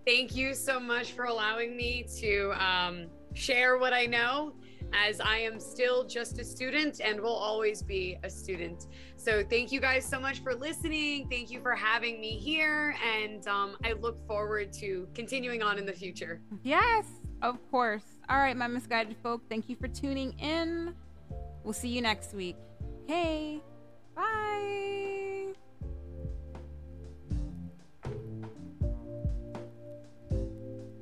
[0.07, 4.55] Thank you so much for allowing me to um, share what I know,
[4.93, 8.86] as I am still just a student and will always be a student.
[9.16, 11.28] So, thank you guys so much for listening.
[11.28, 12.97] Thank you for having me here.
[13.16, 16.40] And um, I look forward to continuing on in the future.
[16.62, 17.06] Yes,
[17.43, 18.05] of course.
[18.28, 20.94] All right, my misguided folk, thank you for tuning in.
[21.65, 22.56] We'll see you next week.
[23.06, 23.62] Hey,
[24.15, 25.38] bye.